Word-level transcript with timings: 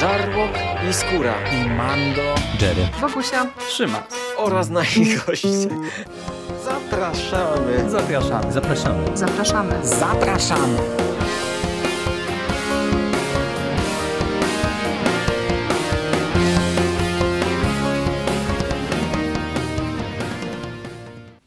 Żarłok 0.00 0.50
i 0.90 0.92
Skóra 0.92 1.34
i 1.52 1.70
Mando, 1.70 2.34
Jerry, 2.60 2.88
Wokusia, 3.00 3.46
Trzyma 3.68 4.06
oraz 4.36 4.68
nasi 4.68 5.16
goście. 5.26 5.48
Zapraszamy. 6.64 7.90
Zapraszamy. 7.90 8.52
Zapraszamy. 8.52 9.16
zapraszamy. 9.16 9.86
Zapraszamy. 9.86 10.78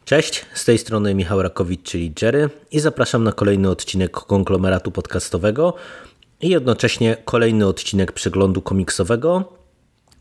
Cześć, 0.04 0.46
z 0.54 0.64
tej 0.64 0.78
strony 0.78 1.14
Michał 1.14 1.42
Rakowicz, 1.42 1.82
czyli 1.82 2.12
Jerry 2.22 2.50
i 2.70 2.80
zapraszam 2.80 3.24
na 3.24 3.32
kolejny 3.32 3.70
odcinek 3.70 4.12
konglomeratu 4.12 4.90
podcastowego 4.90 5.74
i 6.40 6.48
jednocześnie 6.48 7.16
kolejny 7.24 7.66
odcinek 7.66 8.12
przeglądu 8.12 8.62
komiksowego. 8.62 9.52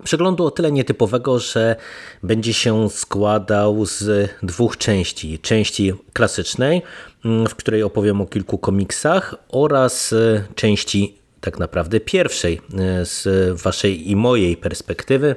Przeglądu 0.03 0.45
o 0.45 0.51
tyle 0.51 0.71
nietypowego, 0.71 1.39
że 1.39 1.75
będzie 2.23 2.53
się 2.53 2.89
składał 2.89 3.85
z 3.85 4.29
dwóch 4.43 4.77
części. 4.77 5.39
Części 5.39 5.93
klasycznej, 6.13 6.81
w 7.49 7.55
której 7.55 7.83
opowiem 7.83 8.21
o 8.21 8.25
kilku 8.25 8.57
komiksach 8.57 9.35
oraz 9.49 10.15
części 10.55 11.17
tak 11.41 11.59
naprawdę 11.59 11.99
pierwszej 11.99 12.61
z 13.03 13.27
waszej 13.61 14.11
i 14.11 14.16
mojej 14.16 14.57
perspektywy, 14.57 15.35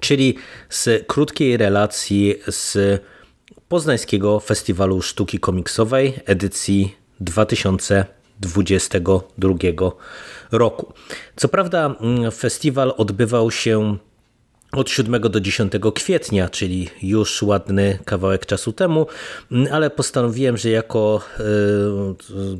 czyli 0.00 0.36
z 0.68 1.06
krótkiej 1.06 1.56
relacji 1.56 2.34
z 2.48 3.00
Poznańskiego 3.68 4.40
Festiwalu 4.40 5.02
Sztuki 5.02 5.38
Komiksowej 5.38 6.20
edycji 6.24 6.96
2022 8.42 9.54
roku. 10.52 10.92
Co 11.36 11.48
prawda 11.48 11.94
festiwal 12.32 12.94
odbywał 12.96 13.50
się 13.50 13.96
od 14.72 14.90
7 14.90 15.20
do 15.20 15.40
10 15.40 15.72
kwietnia, 15.94 16.48
czyli 16.48 16.88
już 17.02 17.42
ładny 17.42 17.98
kawałek 18.04 18.46
czasu 18.46 18.72
temu, 18.72 19.06
ale 19.70 19.90
postanowiłem, 19.90 20.56
że 20.56 20.70
jako 20.70 21.20
y, 21.40 21.42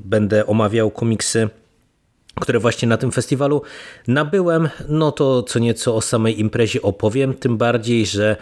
będę 0.04 0.46
omawiał 0.46 0.90
komiksy 0.90 1.48
które 2.40 2.58
właśnie 2.58 2.88
na 2.88 2.96
tym 2.96 3.12
festiwalu 3.12 3.62
nabyłem, 4.08 4.68
no 4.88 5.12
to 5.12 5.42
co 5.42 5.58
nieco 5.58 5.96
o 5.96 6.00
samej 6.00 6.40
imprezie 6.40 6.82
opowiem, 6.82 7.34
tym 7.34 7.56
bardziej, 7.56 8.06
że 8.06 8.36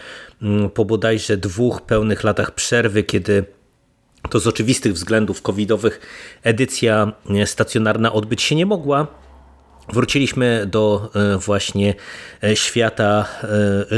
po 0.75 0.85
bodajże 0.85 1.37
dwóch 1.37 1.83
pełnych 1.83 2.25
latach 2.25 2.55
przerwy, 2.55 3.03
kiedy 3.03 3.45
to 4.31 4.41
z 4.41 4.47
oczywistych 4.47 4.93
względów 4.93 5.43
covidowych 5.43 6.01
edycja 6.43 7.13
stacjonarna 7.45 8.13
odbyć 8.13 8.43
się 8.43 8.55
nie 8.55 8.67
mogła, 8.67 9.07
Wróciliśmy 9.93 10.67
do 10.67 11.11
właśnie 11.39 11.95
świata 12.55 13.29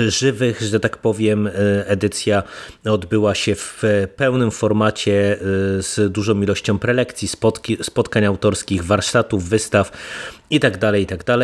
żywych, 0.09 0.63
że 0.63 0.81
tak 0.81 0.97
powiem. 0.97 1.51
Edycja 1.87 2.43
odbyła 2.85 3.35
się 3.35 3.55
w 3.55 3.83
pełnym 4.17 4.51
formacie 4.51 5.39
z 5.79 6.13
dużą 6.13 6.43
ilością 6.43 6.79
prelekcji, 6.79 7.29
spotkań 7.83 8.25
autorskich, 8.25 8.85
warsztatów, 8.85 9.49
wystaw 9.49 9.93
itd. 10.51 11.01
itd. 11.01 11.39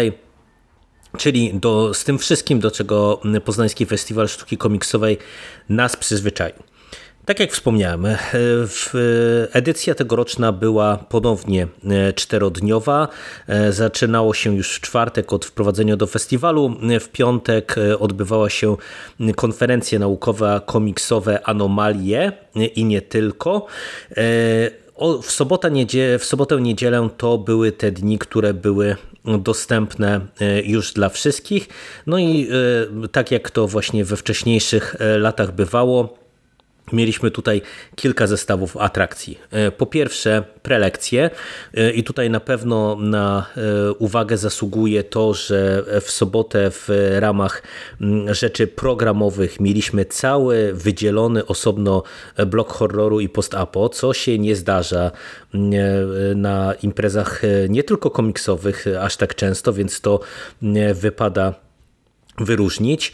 Czyli 1.18 1.50
do, 1.54 1.94
z 1.94 2.04
tym 2.04 2.18
wszystkim, 2.18 2.60
do 2.60 2.70
czego 2.70 3.20
Poznański 3.44 3.86
Festiwal 3.86 4.28
Sztuki 4.28 4.56
Komiksowej 4.56 5.18
nas 5.68 5.96
przyzwyczaił. 5.96 6.54
Tak 7.28 7.40
jak 7.40 7.52
wspomniałem, 7.52 8.06
edycja 9.52 9.94
tegoroczna 9.94 10.52
była 10.52 10.96
ponownie 10.96 11.66
czterodniowa. 12.14 13.08
Zaczynało 13.70 14.34
się 14.34 14.56
już 14.56 14.76
w 14.76 14.80
czwartek 14.80 15.32
od 15.32 15.44
wprowadzenia 15.44 15.96
do 15.96 16.06
festiwalu. 16.06 16.76
W 17.00 17.08
piątek 17.08 17.76
odbywała 17.98 18.50
się 18.50 18.76
konferencja 19.36 19.98
naukowa 19.98 20.60
komiksowe 20.60 21.46
Anomalie 21.46 22.32
i 22.74 22.84
nie 22.84 23.02
tylko. 23.02 23.66
W 25.22 25.30
sobotę, 25.30 25.70
w 26.18 26.24
sobotę, 26.24 26.60
niedzielę 26.60 27.08
to 27.16 27.38
były 27.38 27.72
te 27.72 27.90
dni, 27.90 28.18
które 28.18 28.54
były 28.54 28.96
dostępne 29.24 30.20
już 30.64 30.92
dla 30.92 31.08
wszystkich. 31.08 31.68
No 32.06 32.18
i 32.18 32.48
tak 33.12 33.30
jak 33.30 33.50
to 33.50 33.66
właśnie 33.66 34.04
we 34.04 34.16
wcześniejszych 34.16 34.96
latach 35.18 35.52
bywało, 35.52 36.27
Mieliśmy 36.92 37.30
tutaj 37.30 37.62
kilka 37.96 38.26
zestawów 38.26 38.76
atrakcji. 38.76 39.38
Po 39.76 39.86
pierwsze, 39.86 40.44
prelekcje, 40.62 41.30
i 41.94 42.04
tutaj 42.04 42.30
na 42.30 42.40
pewno 42.40 42.96
na 43.00 43.46
uwagę 43.98 44.36
zasługuje 44.36 45.04
to, 45.04 45.34
że 45.34 45.84
w 46.00 46.10
sobotę 46.10 46.70
w 46.70 46.88
ramach 47.18 47.62
rzeczy 48.30 48.66
programowych 48.66 49.60
mieliśmy 49.60 50.04
cały 50.04 50.72
wydzielony 50.72 51.46
osobno 51.46 52.02
blok 52.46 52.72
horroru 52.72 53.20
i 53.20 53.28
post-apo, 53.28 53.88
co 53.88 54.14
się 54.14 54.38
nie 54.38 54.56
zdarza 54.56 55.10
na 56.34 56.74
imprezach 56.82 57.42
nie 57.68 57.82
tylko 57.82 58.10
komiksowych 58.10 58.86
aż 59.00 59.16
tak 59.16 59.34
często, 59.34 59.72
więc 59.72 60.00
to 60.00 60.20
wypada 60.94 61.54
wyróżnić. 62.40 63.12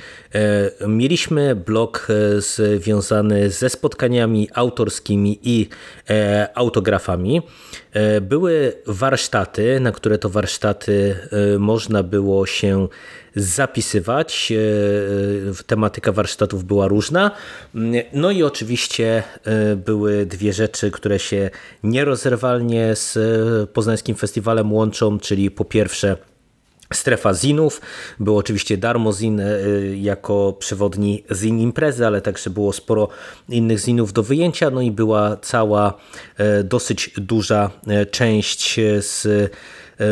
Mieliśmy 0.88 1.54
blok 1.54 2.08
związany 2.38 3.50
ze 3.50 3.70
spotkaniami 3.70 4.48
autorskimi 4.54 5.38
i 5.42 5.68
autografami. 6.54 7.42
Były 8.22 8.72
warsztaty, 8.86 9.80
na 9.80 9.92
które 9.92 10.18
to 10.18 10.28
warsztaty 10.28 11.16
można 11.58 12.02
było 12.02 12.46
się 12.46 12.88
zapisywać. 13.36 14.52
Tematyka 15.66 16.12
warsztatów 16.12 16.64
była 16.64 16.88
różna. 16.88 17.30
No 18.12 18.30
i 18.30 18.42
oczywiście 18.42 19.22
były 19.76 20.26
dwie 20.26 20.52
rzeczy, 20.52 20.90
które 20.90 21.18
się 21.18 21.50
nierozerwalnie 21.82 22.96
z 22.96 23.18
Poznańskim 23.70 24.16
Festiwalem 24.16 24.72
łączą, 24.72 25.18
czyli 25.18 25.50
po 25.50 25.64
pierwsze 25.64 26.16
Strefa 26.96 27.34
zinów, 27.34 27.80
był 28.20 28.38
oczywiście 28.38 28.76
darmo 28.76 29.12
zin 29.12 29.42
jako 29.96 30.56
przewodni 30.58 31.24
zin 31.32 31.60
imprezy, 31.60 32.06
ale 32.06 32.20
także 32.20 32.50
było 32.50 32.72
sporo 32.72 33.08
innych 33.48 33.78
zinów 33.78 34.12
do 34.12 34.22
wyjęcia, 34.22 34.70
no 34.70 34.80
i 34.80 34.90
była 34.90 35.36
cała 35.36 35.94
dosyć 36.64 37.10
duża 37.16 37.70
część 38.10 38.80
z 38.98 39.26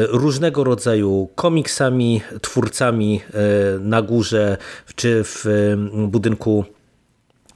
różnego 0.08 0.64
rodzaju 0.64 1.28
komiksami, 1.34 2.20
twórcami 2.40 3.20
na 3.80 4.02
górze 4.02 4.56
czy 4.94 5.24
w 5.24 5.44
budynku 6.08 6.64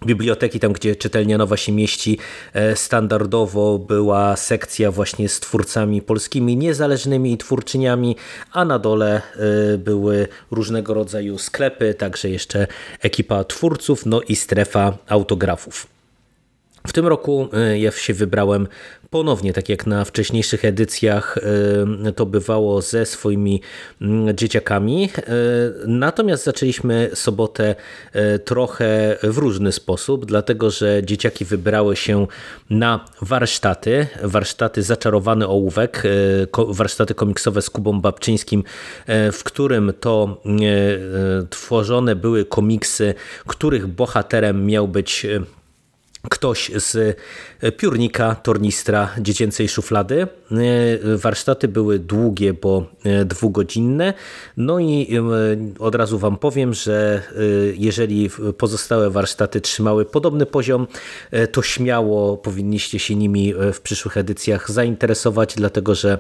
biblioteki, 0.07 0.61
tam 0.61 0.73
gdzie 0.73 0.97
czytelnia 0.97 1.39
nowa 1.39 1.57
się 1.57 1.73
mieści, 1.73 2.19
standardowo 2.75 3.79
była 3.79 4.37
sekcja 4.37 4.91
właśnie 4.91 5.29
z 5.29 5.41
twórcami 5.41 6.03
polskimi, 6.03 6.57
niezależnymi 6.57 7.33
i 7.33 7.39
twórczyniami, 7.39 8.17
a 8.53 8.65
na 8.65 8.79
dole 8.79 9.23
były 9.79 10.29
różnego 10.51 10.95
rodzaju 10.95 11.39
sklepy, 11.39 11.95
także 11.95 12.31
jeszcze 12.31 12.67
ekipa 13.01 13.45
twórców, 13.45 14.07
no 14.07 14.21
i 14.21 14.37
strefa 14.37 14.99
autografów. 15.09 15.96
W 16.87 16.93
tym 16.93 17.07
roku 17.07 17.49
ja 17.77 17.91
się 17.91 18.15
wybrałem 18.15 18.69
ponownie, 19.11 19.53
tak 19.53 19.69
jak 19.69 19.87
na 19.87 20.05
wcześniejszych 20.05 20.65
edycjach 20.65 21.39
to 22.17 22.27
bywało 22.27 22.83
ze 22.83 23.07
swoimi 23.07 23.61
dzieciakami. 24.35 25.11
Natomiast 25.87 26.45
zaczęliśmy 26.45 27.11
sobotę 27.15 27.75
trochę 28.45 29.19
w 29.23 29.39
różny 29.39 29.73
sposób, 29.73 30.27
dlatego 30.27 30.71
że 30.71 31.03
dzieciaki 31.05 31.45
wybrały 31.45 31.97
się 31.97 32.27
na 32.71 33.05
warsztaty, 33.23 34.07
warsztaty 34.23 34.83
Zaczarowany 34.83 35.47
Ołówek, 35.47 36.03
warsztaty 36.69 37.15
komiksowe 37.15 37.63
z 37.63 37.71
Kubą 37.71 38.01
Babczyńskim, 38.01 38.65
w 39.33 39.41
którym 39.45 39.93
to 40.01 40.43
tworzone 41.51 42.17
były 42.17 42.45
komiksy, 42.45 43.15
których 43.47 43.87
bohaterem 43.87 44.67
miał 44.67 44.89
być 44.89 45.27
ktoś 46.31 46.71
z 46.77 47.19
piórnika, 47.77 48.35
tornistra 48.35 49.11
dziecięcej 49.19 49.69
szuflady. 49.69 50.27
Warsztaty 51.17 51.69
były 51.69 51.99
długie, 51.99 52.55
bo 52.55 52.87
dwugodzinne. 53.25 54.15
No 54.57 54.79
i 54.79 55.19
od 55.79 55.95
razu 55.95 56.19
Wam 56.19 56.37
powiem, 56.39 56.75
że 56.75 57.23
jeżeli 57.77 58.31
pozostałe 58.59 59.11
warsztaty 59.11 59.61
trzymały 59.61 60.05
podobny 60.05 60.47
poziom, 60.47 60.87
to 61.53 61.63
śmiało 61.63 62.37
powinniście 62.37 62.99
się 62.99 63.15
nimi 63.15 63.55
w 63.73 63.81
przyszłych 63.81 64.17
edycjach 64.17 64.71
zainteresować, 64.71 65.55
dlatego 65.55 65.95
że 65.95 66.19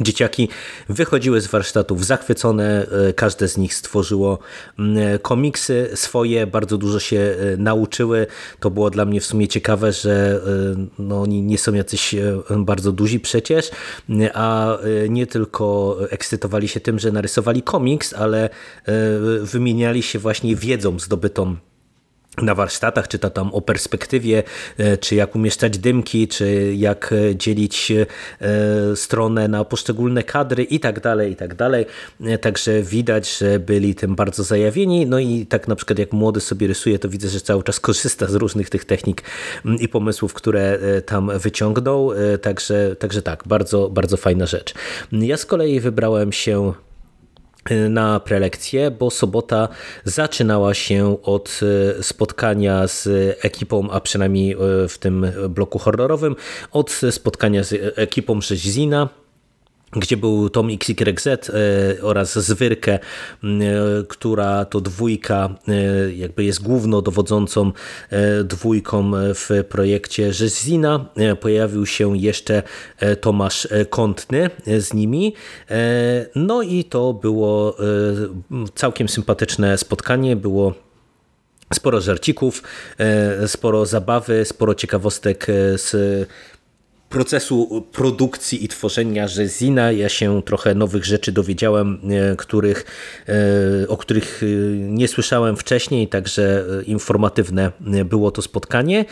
Dzieciaki 0.00 0.48
wychodziły 0.88 1.40
z 1.40 1.46
warsztatów 1.46 2.06
zachwycone, 2.06 2.86
e, 3.08 3.12
każde 3.12 3.48
z 3.48 3.58
nich 3.58 3.74
stworzyło 3.74 4.38
komiksy 5.22 5.90
swoje, 5.94 6.46
bardzo 6.46 6.78
dużo 6.78 7.00
się 7.00 7.16
e, 7.16 7.56
nauczyły. 7.56 8.26
To 8.60 8.70
było 8.70 8.90
dla 8.90 9.04
mnie 9.04 9.20
w 9.20 9.24
sumie 9.24 9.48
ciekawe, 9.48 9.92
że 9.92 10.40
e, 10.76 10.86
no, 10.98 11.20
oni 11.20 11.42
nie 11.42 11.58
są 11.58 11.74
jacyś 11.74 12.14
bardzo 12.56 12.92
duzi 12.92 13.20
przecież, 13.20 13.70
a 14.34 14.78
nie 15.08 15.26
tylko 15.26 15.96
ekscytowali 16.10 16.68
się 16.68 16.80
tym, 16.80 16.98
że 16.98 17.12
narysowali 17.12 17.62
komiks, 17.62 18.12
ale 18.12 18.50
wymieniali 19.42 20.02
się 20.02 20.18
właśnie 20.18 20.56
wiedzą 20.56 20.98
zdobytą 20.98 21.56
na 22.42 22.54
warsztatach, 22.54 23.08
czy 23.08 23.18
to 23.18 23.30
tam 23.30 23.54
o 23.54 23.60
perspektywie, 23.60 24.42
e, 24.78 24.96
czy 24.96 25.14
jak 25.14 25.36
umieszczać 25.36 25.78
dymki, 25.78 26.28
czy 26.28 26.74
jak 26.76 27.12
e, 27.12 27.36
dzielić 27.36 27.92
e, 27.92 28.06
stronę 28.96 29.48
na 29.48 29.64
poszczególne 29.64 30.22
kadry 30.22 30.62
i 30.62 30.80
tak 30.80 31.00
dalej, 31.00 31.32
i 31.32 31.36
tak 31.36 31.54
dalej. 31.54 31.86
Także 32.40 32.82
widać, 32.82 33.38
że 33.38 33.58
byli 33.58 33.94
tym 33.94 34.14
bardzo 34.14 34.44
zajawieni. 34.44 35.06
No 35.06 35.18
i 35.18 35.46
tak 35.46 35.68
na 35.68 35.76
przykład 35.76 35.98
jak 35.98 36.12
młody 36.12 36.40
sobie 36.40 36.66
rysuje, 36.66 36.98
to 36.98 37.08
widzę, 37.08 37.28
że 37.28 37.40
cały 37.40 37.62
czas 37.62 37.80
korzysta 37.80 38.26
z 38.26 38.34
różnych 38.34 38.70
tych 38.70 38.84
technik 38.84 39.22
mm, 39.64 39.78
i 39.78 39.88
pomysłów, 39.88 40.34
które 40.34 40.78
tam 41.06 41.38
wyciągnął. 41.38 42.12
Także, 42.42 42.96
także 42.96 43.22
tak, 43.22 43.42
bardzo, 43.46 43.90
bardzo 43.90 44.16
fajna 44.16 44.46
rzecz. 44.46 44.74
Ja 45.12 45.36
z 45.36 45.46
kolei 45.46 45.80
wybrałem 45.80 46.32
się 46.32 46.72
na 47.90 48.20
prelekcję, 48.20 48.90
bo 48.90 49.10
sobota 49.10 49.68
zaczynała 50.04 50.74
się 50.74 51.22
od 51.22 51.60
e, 51.98 52.02
spotkania 52.02 52.86
z 52.86 53.08
ekipą, 53.44 53.90
a 53.90 54.00
przynajmniej 54.00 54.52
e, 54.52 54.56
w 54.88 54.98
tym 54.98 55.26
bloku 55.48 55.78
horrorowym, 55.78 56.36
od 56.72 57.00
spotkania 57.10 57.64
z 57.64 57.98
ekipą 57.98 58.40
Rzeźzina, 58.40 59.08
gdzie 59.96 60.16
był 60.16 60.50
Tom 60.50 60.68
XYZ 60.70 61.26
e, 61.26 61.42
oraz 62.02 62.38
Zwyrkę, 62.38 62.92
e, 62.92 62.98
która 64.08 64.64
to 64.64 64.80
dwójka 64.80 65.54
e, 65.68 66.14
jakby 66.14 66.44
jest 66.44 66.62
głównodowodzącą 66.62 67.72
dwójką 68.44 69.12
w 69.14 69.64
projekcie 69.68 70.32
Rzezina. 70.32 71.06
Pojawił 71.40 71.86
się 71.86 72.18
jeszcze 72.18 72.62
Tomasz 73.20 73.68
Kątny 73.90 74.50
z 74.78 74.94
nimi. 74.94 75.34
No 76.34 76.62
i 76.62 76.84
to 76.84 77.12
było 77.12 77.76
całkiem 78.74 79.08
sympatyczne 79.08 79.78
spotkanie. 79.78 80.36
Było 80.36 80.74
sporo 81.74 82.00
żarcików, 82.00 82.62
sporo 83.46 83.86
zabawy, 83.86 84.44
sporo 84.44 84.74
ciekawostek 84.74 85.46
z 85.76 85.96
procesu 87.14 87.86
produkcji 87.92 88.64
i 88.64 88.68
tworzenia 88.68 89.28
Rzezina. 89.28 89.92
Ja 89.92 90.08
się 90.08 90.42
trochę 90.42 90.74
nowych 90.74 91.04
rzeczy 91.04 91.32
dowiedziałem, 91.32 92.00
e, 92.10 92.36
których, 92.36 92.84
e, 93.28 93.88
o 93.88 93.96
których 93.96 94.42
e, 94.42 94.46
nie 94.76 95.08
słyszałem 95.08 95.56
wcześniej, 95.56 96.08
także 96.08 96.64
informatywne 96.86 97.72
było 98.04 98.30
to 98.30 98.42
spotkanie, 98.42 99.04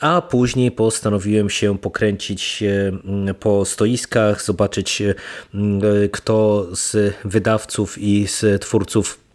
a 0.00 0.22
później 0.22 0.70
postanowiłem 0.70 1.50
się 1.50 1.78
pokręcić 1.78 2.64
po 3.40 3.64
stoiskach, 3.64 4.42
zobaczyć 4.42 5.02
kto 6.12 6.66
z 6.72 7.14
wydawców 7.24 7.98
i 7.98 8.26
z 8.26 8.62
twórców 8.62 9.27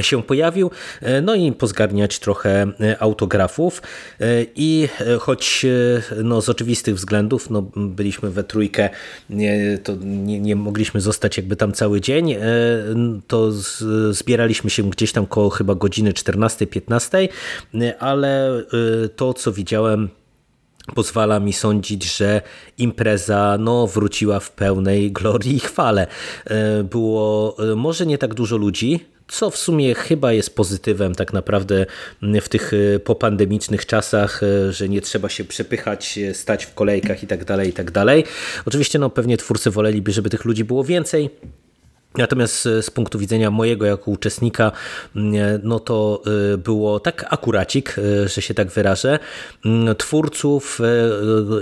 się 0.00 0.22
pojawił, 0.22 0.70
e, 1.00 1.20
no 1.20 1.34
i 1.34 1.52
pozgarniać 1.52 2.18
trochę 2.18 2.72
e, 2.80 3.02
autografów 3.02 3.82
e, 4.20 4.24
i 4.56 4.88
choć 5.20 5.66
no, 6.24 6.42
z 6.42 6.48
oczywistych 6.48 6.94
względów 6.94 7.50
no, 7.50 7.62
byliśmy 7.76 8.30
we 8.30 8.44
trójkę, 8.44 8.90
nie, 9.30 9.78
to 9.84 9.92
nie, 10.00 10.40
nie 10.40 10.56
mogliśmy 10.56 11.00
zostać 11.00 11.36
jakby 11.36 11.56
tam 11.56 11.72
cały 11.72 12.00
dzień, 12.00 12.36
to 13.26 13.52
zbieraliśmy 14.10 14.70
się 14.70 14.90
gdzieś 14.90 15.12
tam 15.12 15.26
koło 15.26 15.50
chyba 15.50 15.74
godziny 15.74 16.12
14-15, 16.12 17.28
ale 17.98 18.62
to 19.16 19.34
co 19.34 19.52
widziałem 19.52 20.08
pozwala 20.94 21.40
mi 21.40 21.52
sądzić, 21.52 22.16
że 22.16 22.42
impreza 22.78 23.56
no, 23.60 23.86
wróciła 23.86 24.40
w 24.40 24.50
pełnej 24.50 25.12
glorii 25.12 25.56
i 25.56 25.60
chwale. 25.60 26.06
Było 26.84 27.56
może 27.76 28.06
nie 28.06 28.18
tak 28.18 28.34
dużo 28.34 28.56
ludzi, 28.56 29.11
co 29.32 29.50
w 29.50 29.56
sumie 29.56 29.94
chyba 29.94 30.32
jest 30.32 30.56
pozytywem 30.56 31.14
tak 31.14 31.32
naprawdę 31.32 31.86
w 32.42 32.48
tych 32.48 32.72
e, 32.72 32.98
popandemicznych 32.98 33.86
czasach, 33.86 34.42
e, 34.42 34.72
że 34.72 34.88
nie 34.88 35.00
trzeba 35.00 35.28
się 35.28 35.44
przepychać, 35.44 36.18
e, 36.18 36.34
stać 36.34 36.64
w 36.64 36.74
kolejkach 36.74 37.22
i 37.22 37.26
tak 37.26 37.44
dalej, 37.44 37.68
i 37.68 37.72
tak 37.72 37.90
dalej. 37.90 38.24
Oczywiście 38.64 38.98
no, 38.98 39.10
pewnie 39.10 39.36
twórcy 39.36 39.70
woleliby, 39.70 40.12
żeby 40.12 40.30
tych 40.30 40.44
ludzi 40.44 40.64
było 40.64 40.84
więcej, 40.84 41.30
Natomiast 42.18 42.62
z 42.62 42.90
punktu 42.90 43.18
widzenia 43.18 43.50
mojego 43.50 43.86
jako 43.86 44.10
uczestnika, 44.10 44.72
mm, 45.16 45.60
no 45.62 45.80
to 45.80 46.22
y, 46.54 46.58
było 46.58 47.00
tak 47.00 47.26
akuracik, 47.30 47.96
że 48.26 48.42
się 48.42 48.54
tak 48.54 48.68
wyrażę. 48.68 49.18
Mm, 49.64 49.96
twórców 49.96 50.78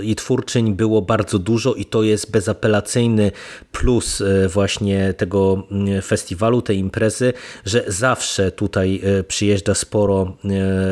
i 0.03 0.15
twórczyń 0.15 0.73
było 0.73 1.01
bardzo 1.01 1.39
dużo 1.39 1.73
i 1.73 1.85
to 1.85 2.03
jest 2.03 2.31
bezapelacyjny 2.31 3.31
plus 3.71 4.23
właśnie 4.49 5.13
tego 5.13 5.63
mm, 5.71 6.01
festiwalu, 6.01 6.61
tej 6.61 6.77
imprezy, 6.77 7.33
że 7.65 7.83
zawsze 7.87 8.51
tutaj 8.51 9.01
przyjeżdża 9.27 9.75
sporo 9.75 10.37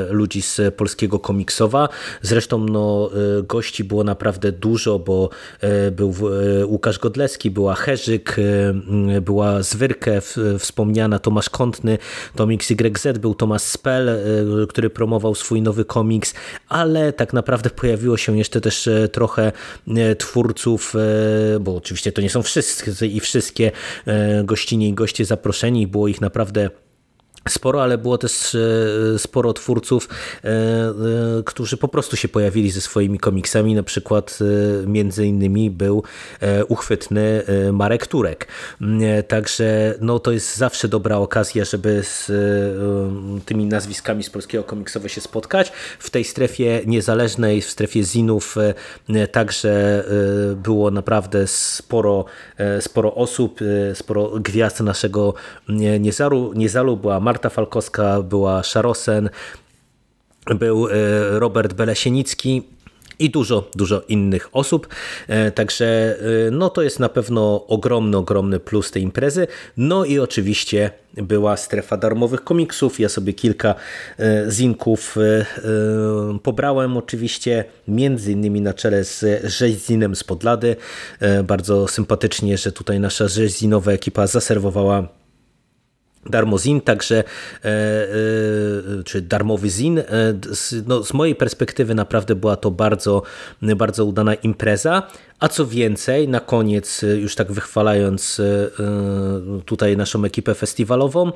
ludzi 0.10 0.42
z 0.42 0.76
polskiego 0.76 1.20
komiksowa. 1.20 1.90
Zresztą 2.22 2.58
no, 2.58 3.10
gości 3.44 3.84
było 3.84 4.04
naprawdę 4.04 4.52
dużo, 4.52 5.00
bo 5.00 5.30
był 5.92 6.14
Łukasz 6.66 7.00
Godleski, 7.00 7.52
była 7.52 7.76
Herzyk, 7.76 8.36
była 9.22 9.49
Zwyrkę, 9.60 10.22
wspomniana 10.60 11.19
Tomasz 11.19 11.50
Kątny, 11.50 11.98
Tomix 12.36 12.69
YZ, 12.69 13.18
był 13.19 13.36
Tomasz 13.36 13.62
Spell, 13.62 14.10
e, 14.10 14.18
który 14.69 14.90
promował 14.90 15.36
swój 15.36 15.62
nowy 15.62 15.86
komiks, 15.86 16.34
ale 16.68 17.13
tak 17.13 17.34
naprawdę 17.34 17.69
pojawiło 17.69 18.18
się 18.18 18.38
jeszcze 18.38 18.62
też 18.62 18.88
e, 18.88 19.07
trochę 19.07 19.51
e, 19.88 20.16
twórców, 20.16 20.94
bo 21.60 21.75
oczywiście 21.75 22.12
to 22.12 22.22
nie 22.22 22.30
są 22.30 22.42
wszyscy 22.42 23.07
i 23.07 23.19
wszystkie 23.19 23.72
gościnie 24.44 24.88
i 24.88 24.94
goście 24.94 25.25
zaproszeni, 25.25 25.88
było 25.88 26.07
ich 26.07 26.22
naprawdę 26.22 26.69
sporo, 27.48 27.84
ale 27.84 27.98
było 27.98 28.18
też 28.18 28.56
e, 28.56 29.20
sporo 29.20 29.54
twórców, 29.54 30.10
e, 30.44 30.48
e, 30.48 30.94
którzy 31.46 31.78
po 31.78 31.88
prostu 31.88 32.18
się 32.18 32.28
pojawili 32.28 32.72
ze 32.72 32.82
swoimi 32.82 33.20
komiksami. 33.20 33.76
Na 33.76 33.84
przykład 33.84 34.40
między 34.86 35.26
innymi 35.26 35.72
był 35.72 36.04
uchwytny 36.68 37.44
Marek 37.74 38.08
Turek. 38.08 38.48
Także 39.28 39.96
no, 40.02 40.20
to 40.20 40.32
jest 40.32 40.58
zawsze 40.58 40.88
dobra 40.88 41.18
okazja, 41.18 41.66
żeby 41.66 42.04
z 42.04 42.32
tymi 43.46 43.66
nazwiskami 43.66 44.24
z 44.24 44.30
polskiego 44.30 44.64
komiksowo 44.64 45.08
się 45.08 45.22
spotkać. 45.22 45.72
W 46.00 46.10
tej 46.10 46.24
strefie 46.24 46.82
niezależnej, 46.86 47.62
w 47.62 47.70
strefie 47.70 48.04
zinów 48.04 48.56
także 49.32 50.04
było 50.56 50.92
naprawdę 50.92 51.48
sporo, 51.48 52.26
sporo 52.80 53.16
osób, 53.16 53.60
sporo 53.94 54.30
gwiazd 54.30 54.80
naszego 54.80 55.34
Niezalu. 56.00 56.54
Niezalu 56.56 56.98
była 56.98 57.19
Marta 57.30 57.50
Falkowska, 57.50 58.21
była 58.21 58.64
Szarosen, 58.64 59.30
był 60.45 60.88
e, 60.88 60.92
Robert 61.40 61.74
Belesienicki 61.74 62.64
i 63.19 63.30
dużo, 63.30 63.69
dużo 63.76 64.02
innych 64.07 64.50
osób. 64.52 64.88
E, 65.28 65.52
także 65.52 65.86
e, 66.48 66.52
no 66.52 66.69
to 66.69 66.81
jest 66.81 67.00
na 67.00 67.09
pewno 67.09 67.68
ogromny, 67.68 68.18
ogromny 68.18 68.59
plus 68.59 68.92
tej 68.92 69.04
imprezy. 69.04 69.48
No 69.78 70.06
i 70.06 70.19
oczywiście 70.19 70.92
była 71.14 71.57
strefa 71.57 71.98
darmowych 71.98 72.44
komiksów. 72.44 73.00
Ja 73.00 73.09
sobie 73.09 73.33
kilka 73.33 73.76
zinków 74.50 75.16
pobrałem 76.44 76.98
oczywiście, 76.98 77.66
między 77.88 78.31
innymi 78.31 78.62
na 78.62 78.74
czele 78.74 79.04
z 79.04 79.45
rzeźzinem 79.45 80.16
z 80.16 80.24
Podlady. 80.24 80.76
Bardzo 81.44 81.88
sympatycznie, 81.88 82.57
że 82.57 82.71
tutaj 82.71 83.00
nasza 83.00 83.28
rzeźzinowa 83.28 83.92
ekipa 83.92 84.28
zaserwowała 84.28 85.19
darmo 86.30 86.57
zin, 86.57 86.81
także 86.81 87.16
e, 87.18 87.24
e, 87.64 89.04
czy 89.04 89.21
darmowy 89.21 89.69
zin. 89.69 90.00
E, 90.00 90.04
no, 90.88 91.04
z 91.04 91.14
mojej 91.14 91.36
perspektywy 91.36 91.95
naprawdę 91.95 92.36
była 92.36 92.56
to 92.56 92.71
bardzo, 92.71 93.21
bardzo 93.62 94.06
udana 94.06 94.33
impreza. 94.33 95.07
A 95.40 95.48
co 95.48 95.68
więcej, 95.68 96.28
na 96.28 96.40
koniec, 96.40 97.04
y, 97.04 97.19
już 97.19 97.36
tak 97.36 97.52
wychwalając 97.52 98.40
y, 98.40 98.72
y, 99.60 99.62
tutaj 99.66 99.98
naszą 99.98 100.26
ekipę 100.26 100.56
festiwalową, 100.56 101.31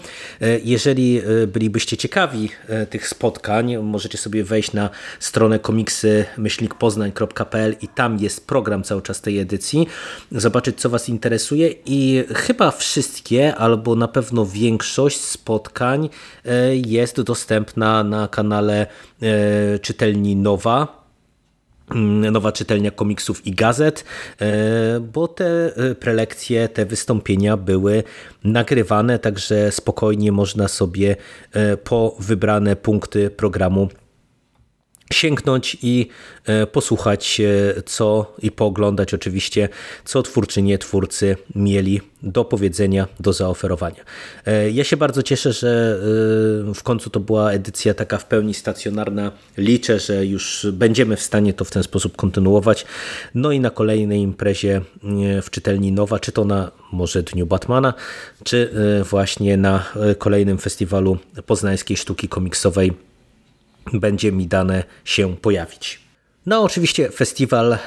jeżeli 0.64 1.22
bylibyście 1.48 1.98
ciekawi 1.98 2.50
tych 2.90 3.08
spotkań, 3.08 3.78
możecie 3.78 4.18
sobie 4.18 4.44
wejść 4.44 4.74
na 4.74 4.90
stronę 5.20 5.60
komiksy-poznań.pl 5.60 7.76
i 7.82 7.88
tam 7.88 8.20
jest 8.20 8.48
program 8.48 8.84
cały 8.84 9.02
czas 9.02 9.22
tej 9.22 9.40
edycji, 9.40 9.88
zobaczyć 10.32 10.82
co 10.82 10.90
Was 10.90 11.10
interesuje 11.10 11.74
i 11.86 12.24
chyba 12.36 12.72
wszystkie, 12.72 13.56
albo 13.56 13.96
na 13.96 14.08
pewno 14.08 14.46
większość 14.46 15.20
spotkań 15.20 16.10
jest 16.86 17.22
dostępna 17.22 18.04
na 18.04 18.28
kanale 18.28 18.88
czytelni 19.82 20.36
Nowa 20.36 21.03
nowa 22.32 22.52
czytelnia 22.52 22.92
komiksów 22.92 23.48
i 23.48 23.52
gazet, 23.52 24.06
bo 25.14 25.28
te 25.28 25.74
prelekcje, 26.00 26.70
te 26.70 26.86
wystąpienia 26.86 27.58
były 27.58 28.04
nagrywane, 28.44 29.20
także 29.20 29.72
spokojnie 29.72 30.32
można 30.32 30.68
sobie 30.68 31.16
po 31.84 32.16
wybrane 32.20 32.76
punkty 32.76 33.30
programu 33.30 33.90
sięgnąć 35.14 35.78
i 35.82 36.08
e, 36.46 36.68
posłuchać, 36.68 37.42
co 37.86 38.36
i 38.42 38.52
pooglądać 38.52 39.14
oczywiście, 39.14 39.70
co 40.06 40.24
twórczynie, 40.24 40.78
twórcy 40.78 41.38
mieli 41.56 42.02
do 42.24 42.46
powiedzenia, 42.46 43.08
do 43.20 43.34
zaoferowania. 43.34 44.04
E, 44.46 44.72
ja 44.72 44.84
się 44.84 44.98
bardzo 44.98 45.24
cieszę, 45.24 45.54
że 45.54 46.00
e, 46.70 46.74
w 46.74 46.84
końcu 46.84 47.10
to 47.10 47.20
była 47.20 47.52
edycja 47.52 47.94
taka 47.94 48.18
w 48.18 48.26
pełni 48.26 48.54
stacjonarna. 48.54 49.32
Liczę, 49.58 50.00
że 50.00 50.26
już 50.26 50.68
będziemy 50.74 51.16
w 51.16 51.22
stanie 51.22 51.54
to 51.54 51.66
w 51.66 51.72
ten 51.72 51.84
sposób 51.84 52.16
kontynuować. 52.16 52.86
No 53.36 53.52
i 53.52 53.60
na 53.60 53.70
kolejnej 53.70 54.20
imprezie 54.20 54.82
w 55.44 55.50
czytelni 55.50 55.92
Nowa, 55.92 56.20
czy 56.20 56.32
to 56.32 56.46
na 56.46 56.72
może 56.92 57.24
Dniu 57.24 57.46
Batmana, 57.46 57.94
czy 58.44 58.74
właśnie 59.10 59.58
na 59.58 59.86
kolejnym 60.18 60.58
festiwalu 60.58 61.18
poznańskiej 61.46 61.98
sztuki 61.98 62.28
komiksowej 62.28 62.94
będzie 63.94 64.32
mi 64.32 64.48
dane 64.48 64.84
się 65.06 65.38
pojawić. 65.38 66.03
No, 66.46 66.64
oczywiście 66.64 67.10
festiwal 67.10 67.74
e, 67.74 67.80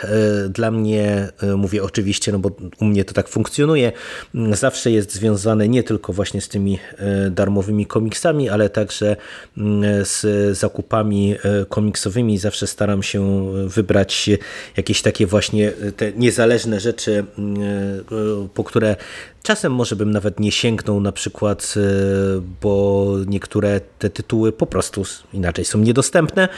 dla 0.48 0.70
mnie, 0.70 1.28
e, 1.42 1.56
mówię 1.56 1.82
oczywiście, 1.82 2.32
no 2.32 2.38
bo 2.38 2.50
u 2.80 2.84
mnie 2.84 3.04
to 3.04 3.14
tak 3.14 3.28
funkcjonuje, 3.28 3.92
zawsze 4.52 4.90
jest 4.90 5.12
związany 5.12 5.68
nie 5.68 5.82
tylko 5.82 6.12
właśnie 6.12 6.40
z 6.40 6.48
tymi 6.48 6.78
e, 6.98 7.30
darmowymi 7.30 7.86
komiksami, 7.86 8.48
ale 8.48 8.70
także 8.70 9.16
z 10.02 10.22
zakupami 10.58 11.36
komiksowymi. 11.68 12.38
Zawsze 12.38 12.66
staram 12.66 13.02
się 13.02 13.52
wybrać 13.66 14.30
jakieś 14.76 15.02
takie 15.02 15.26
właśnie 15.26 15.72
te 15.96 16.12
niezależne 16.12 16.80
rzeczy, 16.80 17.25
po 18.54 18.64
które 18.64 18.96
czasem 19.42 19.72
może 19.72 19.96
bym 19.96 20.10
nawet 20.10 20.40
nie 20.40 20.52
sięgnął 20.52 21.00
na 21.00 21.12
przykład, 21.12 21.75
bo 22.62 23.06
niektóre 23.26 23.80
te 23.98 24.10
tytuły 24.10 24.52
po 24.52 24.66
prostu 24.66 25.02
inaczej 25.32 25.64
są 25.64 25.78
niedostępne. 25.78 26.48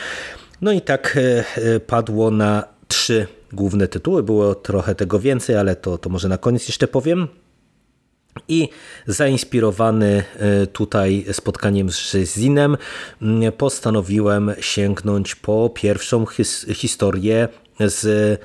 No 0.61 0.73
i 0.73 0.81
tak 0.81 1.17
e, 1.17 1.45
e, 1.75 1.81
padło 1.81 2.31
na 2.31 2.65
trzy 2.89 3.27
główne 3.53 3.89
tytuły. 3.89 4.23
Było 4.23 4.55
trochę 4.55 4.95
tego 4.95 5.19
więcej, 5.19 5.57
ale 5.57 5.77
to, 5.77 5.99
to 5.99 6.11
może 6.11 6.29
na 6.29 6.39
koniec 6.39 6.69
jeszcze 6.69 6.89
powiem. 6.89 7.29
I 8.49 8.69
zainspirowany 9.07 10.25
e, 10.37 10.67
tutaj 10.67 11.27
spotkaniem 11.33 11.91
z 11.91 12.17
Zinem 12.17 12.77
postanowiłem 13.59 14.53
sięgnąć 14.61 15.35
po 15.35 15.71
pierwszą 15.75 16.27
his 16.27 16.67
historię 16.75 17.49
z 17.81 18.41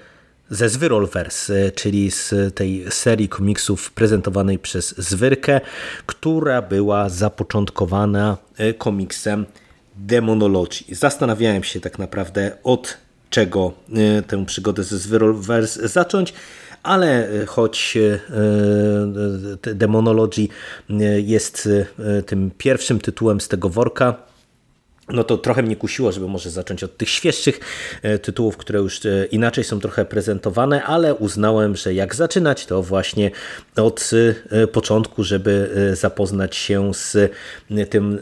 ze 0.49 0.69
Zwyrolverse, 0.69 1.71
czyli 1.71 2.11
z 2.11 2.55
tej 2.55 2.85
serii 2.89 3.29
komiksów 3.29 3.91
prezentowanej 3.91 4.59
przez 4.59 4.97
Zwyrkę, 4.97 5.61
która 6.05 6.61
była 6.61 7.09
zapoczątkowana 7.09 8.37
komiksem 8.77 9.45
demonologii. 9.95 10.95
Zastanawiałem 10.95 11.63
się 11.63 11.79
tak 11.79 11.99
naprawdę 11.99 12.51
od 12.63 12.97
czego 13.29 13.73
e, 13.95 14.21
tę 14.21 14.45
przygodę 14.45 14.83
ze 14.83 14.97
Zwyrolverse 14.97 15.87
zacząć, 15.87 16.33
ale 16.83 17.29
e, 17.29 17.45
choć 17.45 17.97
e, 17.97 18.19
demonologii 19.75 20.49
jest 21.17 21.69
tym 22.25 22.51
pierwszym 22.57 22.99
tytułem 22.99 23.41
z 23.41 23.47
tego 23.47 23.69
worka, 23.69 24.15
no 25.09 25.23
to 25.23 25.37
trochę 25.37 25.63
mnie 25.63 25.75
kusiło, 25.75 26.11
żeby 26.11 26.27
może 26.27 26.49
zacząć 26.49 26.83
od 26.83 26.97
tych 26.97 27.09
świeższych 27.09 27.59
e, 28.01 28.19
tytułów, 28.19 28.57
które 28.57 28.79
już 28.79 29.05
e, 29.05 29.25
inaczej 29.25 29.63
są 29.63 29.79
trochę 29.79 30.05
prezentowane, 30.05 30.83
ale 30.83 31.15
uznałem, 31.15 31.75
że 31.75 31.93
jak 31.93 32.15
zaczynać, 32.15 32.65
to 32.65 32.83
właśnie 32.83 33.31
od 33.75 34.11
e, 34.49 34.67
początku, 34.67 35.23
żeby 35.23 35.69
zapoznać 35.93 36.55
się 36.55 36.93
z 36.93 37.31
tym, 37.89 38.19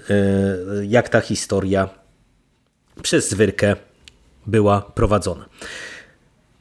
jak 0.83 1.09
ta 1.09 1.21
historia 1.21 1.89
przez 3.03 3.29
Zwyrkę 3.29 3.75
była 4.47 4.81
prowadzona. 4.81 5.45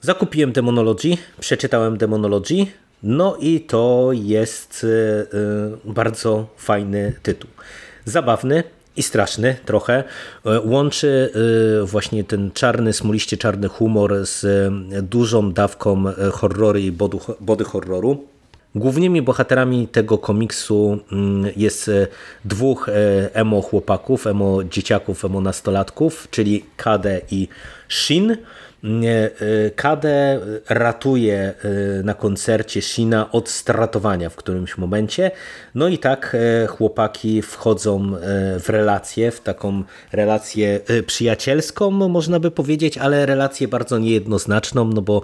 Zakupiłem 0.01 0.53
Demonology, 0.53 1.17
przeczytałem 1.41 1.99
Demonology, 1.99 2.67
no 3.03 3.37
i 3.41 3.61
to 3.61 4.11
jest 4.13 4.87
bardzo 5.85 6.47
fajny 6.57 7.13
tytuł. 7.23 7.51
Zabawny, 8.05 8.63
i 8.97 9.03
straszny 9.03 9.57
trochę. 9.65 10.05
E, 10.47 10.61
łączy 10.61 11.33
e, 11.83 11.87
właśnie 11.87 12.25
ten 12.25 12.51
czarny, 12.55 12.93
smuliście 12.93 13.37
czarny 13.37 13.69
humor 13.69 14.27
z 14.27 14.45
e, 14.45 15.03
dużą 15.03 15.53
dawką 15.53 16.05
horroru 16.33 16.79
i 16.79 16.93
body 17.41 17.65
horroru. 17.65 18.25
Głównymi 18.75 19.23
bohaterami 19.23 19.89
tego 19.89 20.19
komiksu 20.19 20.99
mm, 21.13 21.53
jest 21.57 21.91
dwóch 22.45 22.89
emo 23.33 23.63
chłopaków, 23.63 24.27
emo 24.27 24.65
dzieciaków, 24.65 25.25
emo 25.25 25.41
nastolatków, 25.41 26.29
czyli 26.31 26.65
Kade 26.77 27.21
i 27.31 27.49
Shin. 27.89 28.37
Y, 28.85 29.71
Kade 29.77 30.41
ratuje 30.69 31.55
y, 31.65 32.03
na 32.05 32.15
koncercie 32.15 32.83
Shina 32.83 33.33
od 33.33 33.49
stratowania 33.49 34.31
w 34.31 34.37
którymś 34.37 34.79
momencie. 34.79 35.31
No 35.75 35.89
i 35.89 35.99
tak 35.99 36.37
y, 36.65 36.67
chłopaki 36.67 37.43
wchodzą 37.43 38.13
w 38.61 38.69
relację, 38.69 39.31
w 39.31 39.41
taką 39.41 39.83
relację 40.13 40.81
przyjacielską, 41.07 41.91
można 41.91 42.41
by 42.41 42.51
powiedzieć, 42.51 42.99
ale 42.99 43.27
relację 43.27 43.69
bardzo 43.69 43.99
niejednoznaczną, 43.99 44.85
no 44.85 45.03
bo 45.03 45.23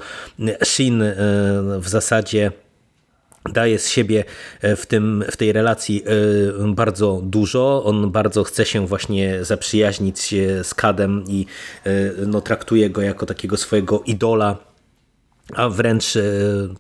Shin 0.64 1.04
w 1.78 1.88
zasadzie 1.88 2.52
daje 3.52 3.78
z 3.78 3.88
siebie 3.88 4.24
e, 4.60 4.76
w, 4.76 4.86
tym, 4.86 5.24
w 5.30 5.36
tej 5.36 5.52
relacji 5.52 6.02
e, 6.06 6.74
bardzo 6.74 7.20
dużo. 7.22 7.84
On 7.84 8.10
bardzo 8.10 8.44
chce 8.44 8.64
się 8.64 8.86
właśnie 8.86 9.44
zaprzyjaźnić 9.44 10.34
z 10.62 10.74
Kadem 10.74 11.24
i 11.28 11.46
e, 11.84 11.90
no, 12.26 12.40
traktuje 12.40 12.90
go 12.90 13.02
jako 13.02 13.26
takiego 13.26 13.56
swojego 13.56 14.02
idola 14.06 14.56
a 15.54 15.68
wręcz 15.68 16.04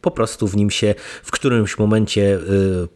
po 0.00 0.10
prostu 0.10 0.48
w 0.48 0.56
nim 0.56 0.70
się 0.70 0.94
w 1.22 1.30
którymś 1.30 1.78
momencie 1.78 2.38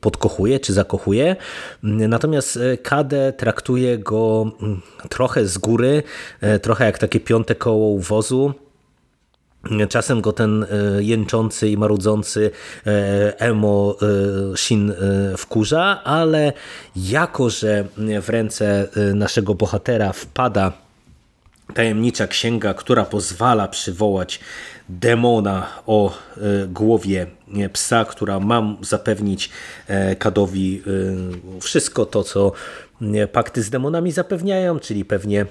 podkochuje 0.01 0.61
czy 0.61 0.73
zakochuje. 0.73 1.37
Natomiast 1.83 2.59
Kade 2.83 3.33
traktuje 3.33 3.99
go 3.99 4.53
mm, 4.63 4.81
trochę 5.09 5.47
z 5.47 5.59
góry, 5.59 6.03
trochę 6.63 6.85
jak 6.85 6.99
takie 6.99 7.21
piąte 7.21 7.55
koło 7.55 7.99
wozu 7.99 8.55
Czasem 9.89 10.21
go 10.21 10.33
ten 10.33 10.63
e, 10.63 10.67
jęczący 11.03 11.69
i 11.69 11.77
marudzący 11.77 12.51
e, 12.87 13.41
emo 13.41 13.97
e, 14.03 14.57
Shin 14.57 14.93
wkurza, 15.37 16.01
ale 16.05 16.53
jako, 16.97 17.51
że 17.51 17.85
w 18.23 18.29
ręce 18.29 18.89
naszego 19.15 19.55
bohatera 19.55 20.13
wpada 20.13 20.73
tajemnicza 21.75 22.27
księga, 22.27 22.75
która 22.75 23.05
pozwala 23.05 23.69
przywołać 23.69 24.41
demona 24.89 25.67
o 25.87 26.19
głowie 26.69 27.27
psa, 27.73 28.05
która 28.05 28.41
ma 28.41 28.77
zapewnić 28.81 29.51
Kadowi 30.19 30.83
wszystko 31.61 32.07
to, 32.07 32.25
co 32.25 32.53
pakty 33.33 33.63
z 33.63 33.71
demonami 33.71 34.13
zapewniają, 34.13 34.79
czyli 34.79 35.05
pewnie 35.05 35.47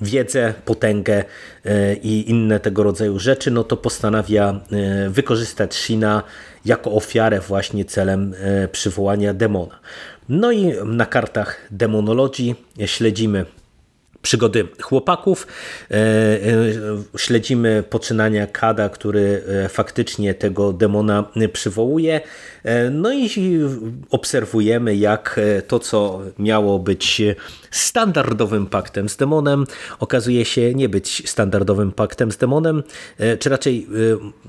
wiedzę, 0.00 0.54
potęgę 0.64 1.24
e, 1.64 1.94
i 1.94 2.30
inne 2.30 2.60
tego 2.60 2.82
rodzaju 2.82 3.18
rzeczy, 3.18 3.50
no 3.50 3.64
to 3.64 3.76
postanawia 3.76 4.60
e, 4.72 5.10
wykorzystać 5.10 5.74
Shina 5.74 6.22
jako 6.64 6.92
ofiarę 6.92 7.40
właśnie 7.40 7.84
celem 7.84 8.34
e, 8.38 8.68
przywołania 8.68 9.34
demona. 9.34 9.78
No 10.28 10.52
i 10.52 10.72
na 10.84 11.06
kartach 11.06 11.66
demonologii 11.70 12.54
śledzimy 12.86 13.44
przygody 14.22 14.68
chłopaków. 14.82 15.46
Śledzimy 17.16 17.84
poczynania 17.90 18.46
Kada, 18.46 18.88
który 18.88 19.42
faktycznie 19.68 20.34
tego 20.34 20.72
demona 20.72 21.24
przywołuje. 21.52 22.20
No 22.90 23.12
i 23.12 23.28
obserwujemy, 24.10 24.96
jak 24.96 25.40
to, 25.68 25.78
co 25.78 26.20
miało 26.38 26.78
być 26.78 27.22
standardowym 27.70 28.66
paktem 28.66 29.08
z 29.08 29.16
demonem, 29.16 29.66
okazuje 29.98 30.44
się 30.44 30.74
nie 30.74 30.88
być 30.88 31.30
standardowym 31.30 31.92
paktem 31.92 32.32
z 32.32 32.36
demonem, 32.36 32.82
czy 33.38 33.48
raczej 33.48 33.86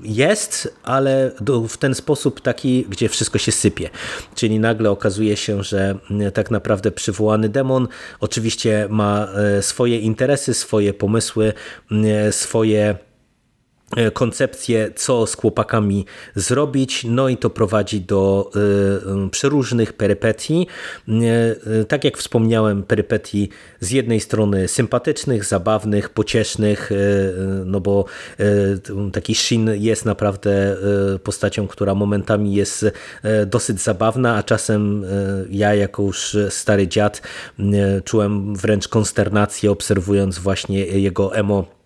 jest, 0.02 0.74
ale 0.82 1.30
w 1.68 1.76
ten 1.76 1.94
sposób 1.94 2.40
taki, 2.40 2.86
gdzie 2.88 3.08
wszystko 3.08 3.38
się 3.38 3.52
sypie. 3.52 3.90
Czyli 4.34 4.58
nagle 4.58 4.90
okazuje 4.90 5.36
się, 5.36 5.62
że 5.62 5.98
tak 6.34 6.50
naprawdę 6.50 6.90
przywołany 6.90 7.48
demon 7.48 7.88
oczywiście 8.20 8.86
ma 8.90 9.28
swoje 9.60 9.98
interesy, 9.98 10.54
swoje 10.54 10.94
pomysły, 10.94 11.52
swoje 12.30 12.74
E, 12.84 13.13
koncepcję, 14.12 14.90
co 14.96 15.26
z 15.26 15.36
chłopakami 15.36 16.06
zrobić, 16.34 17.04
no 17.04 17.28
i 17.28 17.36
to 17.36 17.50
prowadzi 17.50 18.00
do 18.00 18.50
y, 19.26 19.30
przeróżnych 19.30 19.92
perypetii. 19.92 20.66
Y, 21.08 21.84
tak 21.84 22.04
jak 22.04 22.18
wspomniałem, 22.18 22.82
perypetii 22.82 23.48
z 23.80 23.90
jednej 23.90 24.20
strony 24.20 24.68
sympatycznych, 24.68 25.44
zabawnych, 25.44 26.08
pociesznych, 26.08 26.90
no 27.64 27.80
bo 27.80 28.04
taki 29.12 29.34
Shin 29.34 29.70
jest 29.74 30.04
naprawdę 30.04 30.76
postacią, 31.24 31.66
która 31.66 31.94
momentami 31.94 32.54
jest 32.54 32.86
dosyć 33.46 33.80
zabawna, 33.80 34.36
a 34.36 34.42
czasem 34.42 35.04
ja 35.50 35.74
jako 35.74 36.02
już 36.02 36.36
stary 36.48 36.88
dziad 36.88 37.22
czułem 38.04 38.56
wręcz 38.56 38.88
konsternację 38.88 39.70
obserwując 39.70 40.38
właśnie 40.38 40.78
jego 40.86 41.36
emo 41.36 41.83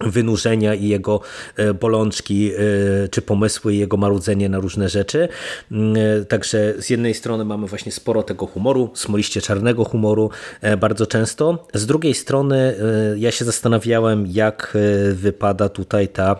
wynurzenia 0.00 0.74
i 0.74 0.88
jego 0.88 1.20
e, 1.56 1.74
bolączki 1.74 2.50
e, 2.52 3.08
czy 3.08 3.22
pomysły 3.22 3.74
i 3.74 3.78
jego 3.78 3.96
marudzenie 3.96 4.48
na 4.48 4.58
różne 4.58 4.88
rzeczy. 4.88 5.28
Mm, 5.72 5.96
e, 5.96 6.24
także 6.24 6.74
z 6.78 6.90
jednej 6.90 7.14
strony 7.14 7.44
mamy 7.44 7.66
właśnie 7.66 7.92
sporo 7.92 8.22
tego 8.22 8.46
humoru, 8.46 8.90
smoliście 8.94 9.40
czarnego 9.40 9.84
humoru 9.84 10.30
bardzo 10.78 11.06
często. 11.06 11.66
Z 11.74 11.86
drugiej 11.86 12.14
strony 12.14 12.76
ja 13.16 13.30
się 13.30 13.44
zastanawiałem 13.44 14.26
jak 14.26 14.78
wypada 15.12 15.68
tutaj 15.68 16.08
ta 16.08 16.36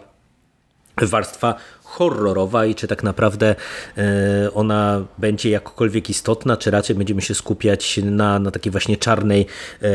warstwa 1.02 1.54
horrorowa 1.96 2.66
i 2.66 2.74
czy 2.74 2.86
tak 2.88 3.02
naprawdę 3.02 3.54
e, 3.98 4.54
ona 4.54 5.04
będzie 5.18 5.50
jakkolwiek 5.50 6.10
istotna, 6.10 6.56
czy 6.56 6.70
raczej 6.70 6.96
będziemy 6.96 7.22
się 7.22 7.34
skupiać 7.34 8.00
na, 8.04 8.38
na 8.38 8.50
takiej 8.50 8.72
właśnie 8.72 8.96
czarnej 8.96 9.46
e, 9.82 9.86
e, 9.86 9.90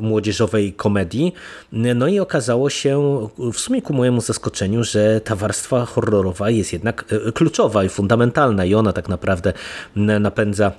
młodzieżowej 0.00 0.72
komedii. 0.72 1.34
No 1.72 2.08
i 2.08 2.20
okazało 2.20 2.70
się 2.70 3.28
w 3.52 3.58
sumie 3.58 3.82
ku 3.82 3.92
mojemu 3.92 4.20
zaskoczeniu, 4.20 4.84
że 4.84 5.20
ta 5.20 5.36
warstwa 5.36 5.84
horrorowa 5.84 6.50
jest 6.50 6.72
jednak 6.72 7.04
kluczowa 7.34 7.84
i 7.84 7.88
fundamentalna 7.88 8.64
i 8.64 8.74
ona 8.74 8.92
tak 8.92 9.08
naprawdę 9.08 9.52
napędza 9.96 10.72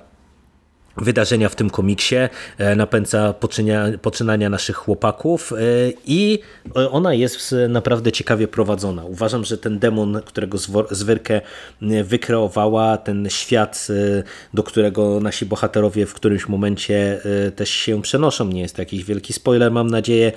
wydarzenia 0.96 1.48
w 1.48 1.56
tym 1.56 1.70
komiksie, 1.70 2.16
e, 2.58 2.76
napędza 2.76 3.34
poczynania 4.02 4.50
naszych 4.50 4.76
chłopaków 4.76 5.52
e, 5.52 5.56
i 6.06 6.38
ona 6.74 7.14
jest 7.14 7.54
naprawdę 7.68 8.12
ciekawie 8.12 8.48
prowadzona. 8.48 9.04
Uważam, 9.04 9.44
że 9.44 9.58
ten 9.58 9.78
demon, 9.78 10.20
którego 10.24 10.58
Zwyrkę 10.90 11.40
e, 11.82 12.04
wykreowała, 12.04 12.96
ten 12.96 13.30
świat, 13.30 13.88
do 14.54 14.62
którego 14.62 15.20
nasi 15.20 15.46
bohaterowie 15.46 16.06
w 16.06 16.14
którymś 16.14 16.48
momencie 16.48 17.20
też 17.56 17.70
się 17.70 18.02
przenoszą, 18.02 18.48
nie 18.48 18.60
jest 18.60 18.76
to 18.76 18.82
jakiś 18.82 19.04
wielki 19.04 19.32
spoiler, 19.32 19.72
mam 19.72 19.90
nadzieję, 19.90 20.32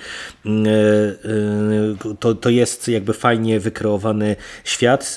to, 2.20 2.34
to 2.34 2.50
jest 2.50 2.88
jakby 2.88 3.12
fajnie 3.12 3.60
wykreowany 3.60 4.36
świat, 4.64 5.16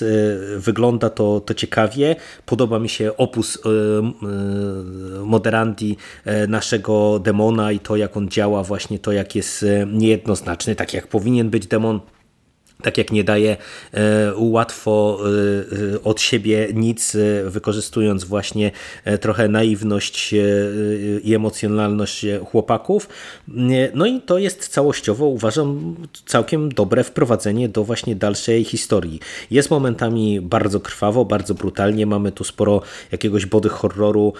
wygląda 0.56 1.10
to, 1.10 1.40
to 1.40 1.54
ciekawie, 1.54 2.16
podoba 2.46 2.78
mi 2.78 2.88
się 2.88 3.16
opus 3.16 3.58
moderandi 5.30 5.96
e, 6.24 6.46
naszego 6.46 7.18
demona 7.18 7.72
i 7.72 7.78
to, 7.78 7.96
jak 7.96 8.16
on 8.16 8.28
działa, 8.28 8.62
właśnie 8.62 8.98
to, 8.98 9.12
jak 9.12 9.34
jest 9.34 9.62
e, 9.62 9.86
niejednoznaczny, 9.86 10.74
tak 10.74 10.94
jak 10.94 11.06
powinien 11.06 11.50
być 11.50 11.66
demon 11.66 12.00
tak 12.82 12.98
jak 12.98 13.12
nie 13.12 13.24
daje 13.24 13.56
e, 13.92 14.32
łatwo 14.36 15.20
e, 15.94 16.02
od 16.02 16.20
siebie 16.20 16.68
nic, 16.74 17.14
e, 17.14 17.50
wykorzystując 17.50 18.24
właśnie 18.24 18.70
trochę 19.20 19.48
naiwność 19.48 20.34
i 21.24 21.34
emocjonalność 21.34 22.26
chłopaków. 22.50 23.08
No 23.94 24.06
i 24.06 24.20
to 24.20 24.38
jest 24.38 24.68
całościowo, 24.68 25.26
uważam, 25.26 25.96
całkiem 26.26 26.68
dobre 26.72 27.04
wprowadzenie 27.04 27.68
do 27.68 27.84
właśnie 27.84 28.16
dalszej 28.16 28.64
historii. 28.64 29.20
Jest 29.50 29.70
momentami 29.70 30.40
bardzo 30.40 30.80
krwawo, 30.80 31.24
bardzo 31.24 31.54
brutalnie, 31.54 32.06
mamy 32.06 32.32
tu 32.32 32.44
sporo 32.44 32.82
jakiegoś 33.12 33.46
body 33.46 33.68
horroru, 33.68 34.32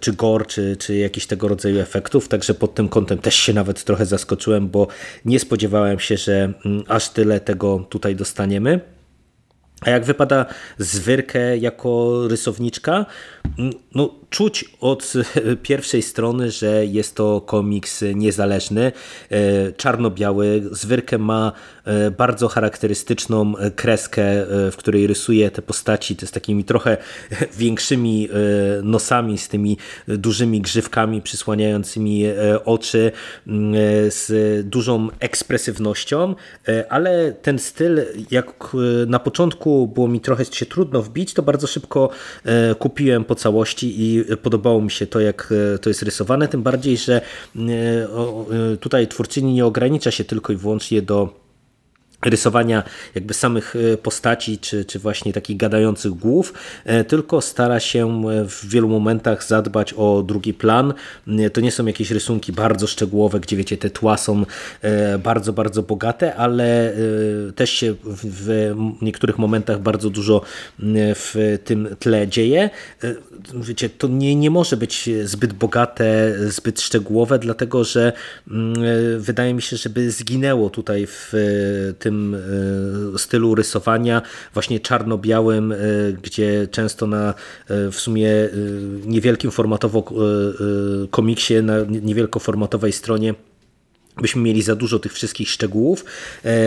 czy 0.00 0.12
gore, 0.12 0.44
czy, 0.44 0.76
czy 0.76 0.96
jakichś 0.96 1.26
tego 1.26 1.48
rodzaju 1.48 1.78
efektów, 1.80 2.28
także 2.28 2.54
pod 2.54 2.74
tym 2.74 2.88
kątem 2.88 3.18
też 3.18 3.34
się 3.34 3.52
nawet 3.52 3.84
trochę 3.84 4.06
zaskoczyłem, 4.06 4.68
bo 4.68 4.86
nie 5.24 5.40
spodziewałem 5.40 5.98
się, 5.98 6.16
że 6.16 6.52
aż 6.90 7.08
tyle 7.08 7.40
tego 7.40 7.78
tutaj 7.78 8.16
dostaniemy. 8.16 8.80
A 9.80 9.90
jak 9.90 10.04
wypada 10.04 10.46
Zwyrkę 10.78 11.56
jako 11.56 12.22
rysowniczka? 12.28 13.06
No, 13.94 14.14
czuć 14.30 14.64
od 14.80 15.12
pierwszej 15.62 16.02
strony, 16.02 16.50
że 16.50 16.86
jest 16.86 17.14
to 17.14 17.40
komiks 17.40 18.04
niezależny, 18.14 18.92
e, 19.30 19.72
czarno-biały. 19.72 20.62
Zwyrkę 20.72 21.18
ma 21.18 21.52
e, 21.84 22.10
bardzo 22.10 22.48
charakterystyczną 22.48 23.54
kreskę, 23.76 24.22
e, 24.22 24.70
w 24.70 24.76
której 24.76 25.06
rysuje 25.06 25.50
te 25.50 25.62
postaci 25.62 26.16
z 26.24 26.30
takimi 26.30 26.64
trochę 26.64 26.96
większymi 27.58 28.28
nosami, 28.82 29.38
z 29.38 29.48
tymi 29.48 29.76
dużymi 30.08 30.60
grzywkami 30.60 31.22
przysłaniającymi 31.22 32.24
oczy, 32.64 33.12
z 34.08 34.26
dużą 34.66 35.08
ekspresywnością, 35.20 36.34
ale 36.88 37.32
ten 37.32 37.58
styl, 37.58 38.00
jak 38.30 38.76
na 39.06 39.18
początku 39.18 39.88
było 39.88 40.08
mi 40.08 40.20
trochę 40.20 40.44
się 40.44 40.66
trudno 40.66 41.02
wbić, 41.02 41.34
to 41.34 41.42
bardzo 41.42 41.66
szybko 41.66 42.10
kupiłem 42.78 43.24
po 43.30 43.34
całości 43.34 43.94
i 43.98 44.24
podobało 44.42 44.82
mi 44.82 44.90
się 44.90 45.06
to, 45.06 45.20
jak 45.20 45.52
e, 45.74 45.78
to 45.78 45.90
jest 45.90 46.02
rysowane, 46.02 46.48
tym 46.48 46.62
bardziej, 46.62 46.96
że 46.96 47.20
e, 47.20 47.60
e, 47.62 48.76
tutaj 48.76 49.08
twórczyni 49.08 49.54
nie 49.54 49.66
ogranicza 49.66 50.10
się 50.10 50.24
tylko 50.24 50.52
i 50.52 50.56
wyłącznie 50.56 51.02
do 51.02 51.28
rysowania 52.24 52.82
jakby 53.14 53.34
samych 53.34 53.76
e, 53.76 53.96
postaci, 53.96 54.58
czy, 54.58 54.84
czy 54.84 54.98
właśnie 54.98 55.32
takich 55.32 55.56
gadających 55.56 56.12
głów, 56.12 56.54
e, 56.84 57.04
tylko 57.04 57.40
stara 57.40 57.80
się 57.80 58.22
e, 58.28 58.44
w 58.44 58.68
wielu 58.68 58.88
momentach 58.88 59.44
zadbać 59.44 59.92
o 59.92 60.22
drugi 60.22 60.54
plan. 60.54 60.94
To 61.52 61.60
nie 61.60 61.72
są 61.72 61.86
jakieś 61.86 62.10
rysunki 62.10 62.52
bardzo 62.52 62.86
szczegółowe, 62.86 63.40
gdzie 63.40 63.56
wiecie, 63.56 63.76
te 63.76 63.90
tła 63.90 64.16
są 64.16 64.44
bardzo, 65.18 65.52
bardzo 65.52 65.82
bogate, 65.82 66.34
ale 66.36 66.94
też 67.56 67.70
się 67.70 67.94
w 68.04 68.74
niektórych 69.02 69.38
momentach 69.38 69.80
bardzo 69.80 70.10
dużo 70.10 70.42
w 71.14 71.58
tym 71.64 71.96
tle 71.98 72.28
dzieje. 72.28 72.70
Wiecie, 73.54 73.88
to 73.88 74.08
nie, 74.08 74.34
nie 74.34 74.50
może 74.50 74.76
być 74.76 75.10
zbyt 75.24 75.52
bogate, 75.52 76.34
zbyt 76.48 76.80
szczegółowe, 76.80 77.38
dlatego 77.38 77.84
że 77.84 78.12
wydaje 79.18 79.54
mi 79.54 79.62
się, 79.62 79.76
żeby 79.76 80.10
zginęło 80.10 80.70
tutaj 80.70 81.06
w 81.06 81.32
tym 81.98 82.09
tym 82.10 82.36
e, 83.14 83.18
stylu 83.18 83.54
rysowania, 83.54 84.22
właśnie 84.54 84.80
czarno-białym, 84.80 85.72
e, 85.72 85.76
gdzie 86.22 86.68
często 86.70 87.06
na 87.06 87.34
e, 87.68 87.90
w 87.90 88.00
sumie 88.00 88.30
niewielkim 89.06 89.50
formatowo 89.50 90.04
komiksie, 91.10 91.54
na 91.62 91.74
niewielkoformatowej 91.88 92.92
stronie 92.92 93.34
byśmy 94.16 94.42
mieli 94.42 94.62
za 94.62 94.76
dużo 94.76 94.98
tych 94.98 95.12
wszystkich 95.12 95.48
szczegółów, 95.48 96.04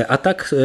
a 0.08 0.18
tak 0.18 0.56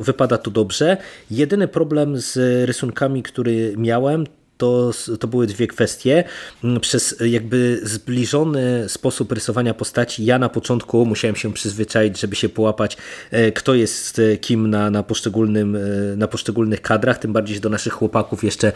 wypada 0.00 0.38
to 0.38 0.50
dobrze. 0.50 0.96
Jedyny 1.30 1.68
problem 1.68 2.18
z 2.18 2.36
rysunkami, 2.66 3.22
który 3.22 3.74
miałem, 3.76 4.26
to, 4.58 4.90
to 5.20 5.28
były 5.28 5.46
dwie 5.46 5.66
kwestie. 5.66 6.24
Mm, 6.64 6.80
przez 6.80 7.16
jakby 7.26 7.80
zbliżony 7.82 8.88
sposób 8.88 9.32
rysowania 9.32 9.74
postaci 9.74 10.24
ja 10.24 10.38
na 10.38 10.48
początku 10.48 11.06
musiałem 11.06 11.36
się 11.36 11.52
przyzwyczaić, 11.52 12.20
żeby 12.20 12.36
się 12.36 12.48
połapać, 12.48 12.96
e, 13.30 13.52
kto 13.52 13.74
jest 13.74 14.18
e, 14.18 14.36
kim 14.36 14.70
na, 14.70 14.90
na, 14.90 15.02
poszczególnym, 15.02 15.76
e, 15.76 15.80
na 16.16 16.28
poszczególnych 16.28 16.82
kadrach, 16.82 17.18
tym 17.18 17.32
bardziej 17.32 17.60
do 17.60 17.68
naszych 17.68 17.92
chłopaków 17.92 18.44
jeszcze 18.44 18.72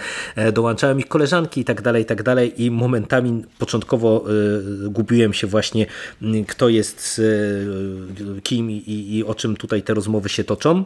dołączałem 0.52 0.98
ich 0.98 1.08
koleżanki 1.08 1.60
i 1.60 1.64
tak 1.64 1.82
dalej, 1.82 2.02
i 2.02 2.06
tak 2.06 2.22
dalej 2.22 2.62
i 2.62 2.70
momentami 2.70 3.44
początkowo 3.58 4.24
gubiłem 4.84 5.32
się 5.32 5.46
właśnie, 5.46 5.86
mm, 6.22 6.44
kto 6.44 6.68
jest 6.68 7.20
kim 8.42 8.70
i, 8.70 9.16
i 9.16 9.24
o 9.24 9.34
czym 9.34 9.56
tutaj 9.56 9.82
te 9.82 9.94
rozmowy 9.94 10.28
się 10.28 10.44
toczą. 10.44 10.84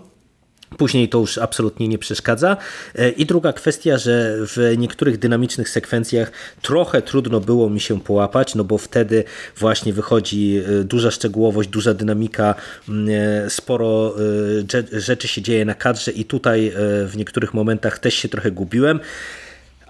Później 0.79 1.09
to 1.09 1.19
już 1.19 1.39
absolutnie 1.39 1.89
nie 1.89 1.99
przeszkadza. 1.99 2.57
E, 2.95 3.11
I 3.11 3.27
druga 3.27 3.53
kwestia, 3.53 3.99
że 3.99 4.37
w 4.39 4.75
niektórych 4.79 5.19
dynamicznych 5.19 5.69
sekwencjach 5.69 6.33
trochę 6.63 7.03
trudno 7.03 7.41
było 7.41 7.71
mi 7.71 7.81
się 7.81 8.01
połapać, 8.01 8.55
no 8.55 8.65
bo 8.65 8.79
wtedy 8.79 9.25
właśnie 9.57 9.93
wychodzi 9.93 10.63
e, 10.81 10.85
duża 10.85 11.11
szczegółowość, 11.11 11.69
duża 11.69 11.95
dynamika, 11.95 12.55
e, 13.09 13.51
sporo 13.51 14.15
rzeczy 14.93 15.29
się 15.29 15.43
dzieje 15.43 15.65
na 15.65 15.75
kadrze 15.75 16.13
i 16.13 16.25
tutaj 16.25 16.73
w 17.07 17.13
niektórych 17.17 17.55
momentach 17.55 17.99
też 17.99 18.15
się 18.15 18.29
trochę 18.29 18.51
gubiłem 18.51 19.01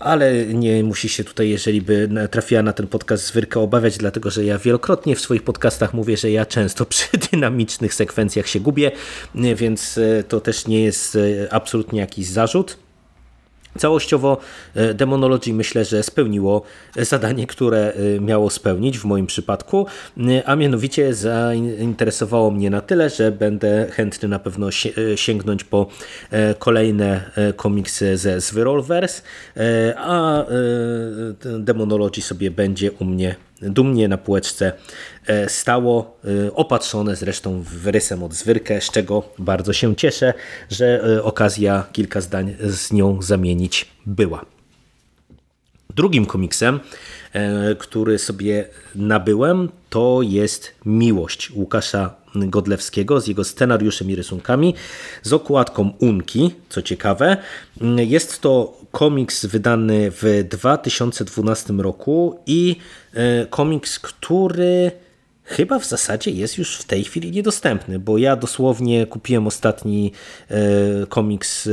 ale 0.03 0.47
nie 0.47 0.85
musi 0.85 1.09
się 1.09 1.25
tutaj, 1.25 1.49
jeżeli 1.49 1.83
by 1.83 2.09
trafiła 2.31 2.63
na 2.63 2.73
ten 2.73 2.87
podcast 2.87 3.27
Zwyrka 3.27 3.61
obawiać, 3.61 3.99
dlatego 3.99 4.31
że 4.31 4.45
ja 4.45 4.59
wielokrotnie 4.59 5.17
w 5.17 5.21
swoich 5.21 5.43
podcastach 5.43 5.95
mówię, 5.95 6.17
że 6.17 6.31
ja 6.31 6.47
często 6.47 6.87
przy 6.93 7.07
dynamicznych 7.31 7.95
sekwencjach 7.95 8.49
się 8.49 8.61
gubię, 8.61 8.91
więc 9.35 9.99
e, 9.99 10.25
to 10.25 10.41
też 10.41 10.67
nie 10.67 10.85
jest 10.85 11.17
e, 11.17 11.53
absolutnie 11.53 12.01
jakiś 12.01 12.27
zarzut. 12.27 12.77
Całościowo 13.79 14.39
e, 14.75 14.95
Demonology 14.95 15.53
myślę, 15.53 15.85
że 15.85 16.03
spełniło 16.03 16.63
zadanie, 16.97 17.47
które 17.47 17.93
e, 17.93 18.21
miało 18.21 18.51
spełnić 18.51 18.99
w 18.99 19.05
moim 19.05 19.27
przypadku, 19.27 19.87
e, 20.19 20.49
a 20.49 20.57
mianowicie 20.57 21.15
zainteresowało 21.15 22.51
mnie 22.51 22.71
na 22.71 22.81
tyle, 22.81 23.11
że 23.11 23.33
będę 23.33 23.87
chętny 23.91 24.29
na 24.29 24.39
pewno 24.39 24.71
sięgnąć 25.17 25.65
po 25.65 25.87
kolejne 26.59 27.31
komiksy 27.57 28.17
ze 28.17 28.41
Zwyrolverse, 28.41 29.23
a 29.97 30.45
Demonology 31.59 32.23
sobie 32.23 32.51
będzie 32.51 32.93
u 32.93 33.05
mnie 33.05 33.37
dumnie 33.63 34.09
na 34.09 34.19
półeczce 34.19 34.73
stało, 35.49 36.17
opatrzone 36.55 37.17
zresztą 37.17 37.65
rysem 37.85 38.23
od 38.23 38.35
zwyrkę, 38.35 38.81
z 38.81 38.91
czego 38.91 39.23
bardzo 39.39 39.73
się 39.73 39.97
cieszę, 39.97 40.35
że 40.71 41.03
okazja 41.23 41.85
kilka 41.93 42.21
zdań 42.21 42.57
z 42.61 42.93
nią 42.93 43.23
zamienić 43.23 43.89
była. 44.07 44.45
Drugim 45.97 46.27
komiksem, 46.27 46.81
e, 47.33 47.75
który 47.75 48.19
sobie 48.19 48.65
nabyłem, 48.95 49.69
to 49.91 50.21
jest 50.23 50.75
Miłość 50.87 51.51
Łukasza 51.51 52.15
Godlewskiego 52.35 53.21
z 53.21 53.27
jego 53.27 53.45
scenariuszem 53.45 54.11
i 54.11 54.17
rysunkami, 54.17 54.75
z 55.23 55.33
okładką 55.33 55.93
Unki, 55.99 56.51
co 56.69 56.83
ciekawe. 56.83 57.37
Jest 57.97 58.41
to 58.41 58.77
komiks 58.91 59.47
wydany 59.47 60.11
w 60.11 60.45
2012 60.51 61.73
roku 61.73 62.39
i 62.47 62.77
e, 63.15 63.47
komiks, 63.47 63.99
który 63.99 64.91
chyba 65.45 65.79
w 65.79 65.87
zasadzie 65.87 66.31
jest 66.31 66.59
już 66.59 66.77
w 66.77 66.85
tej 66.85 67.05
chwili 67.05 67.31
niedostępny, 67.31 67.99
bo 67.99 68.19
ja 68.19 68.37
dosłownie 68.37 69.07
kupiłem 69.07 69.47
ostatni 69.47 70.13
e, 70.49 70.57
komiks 71.07 71.67
e, 71.67 71.71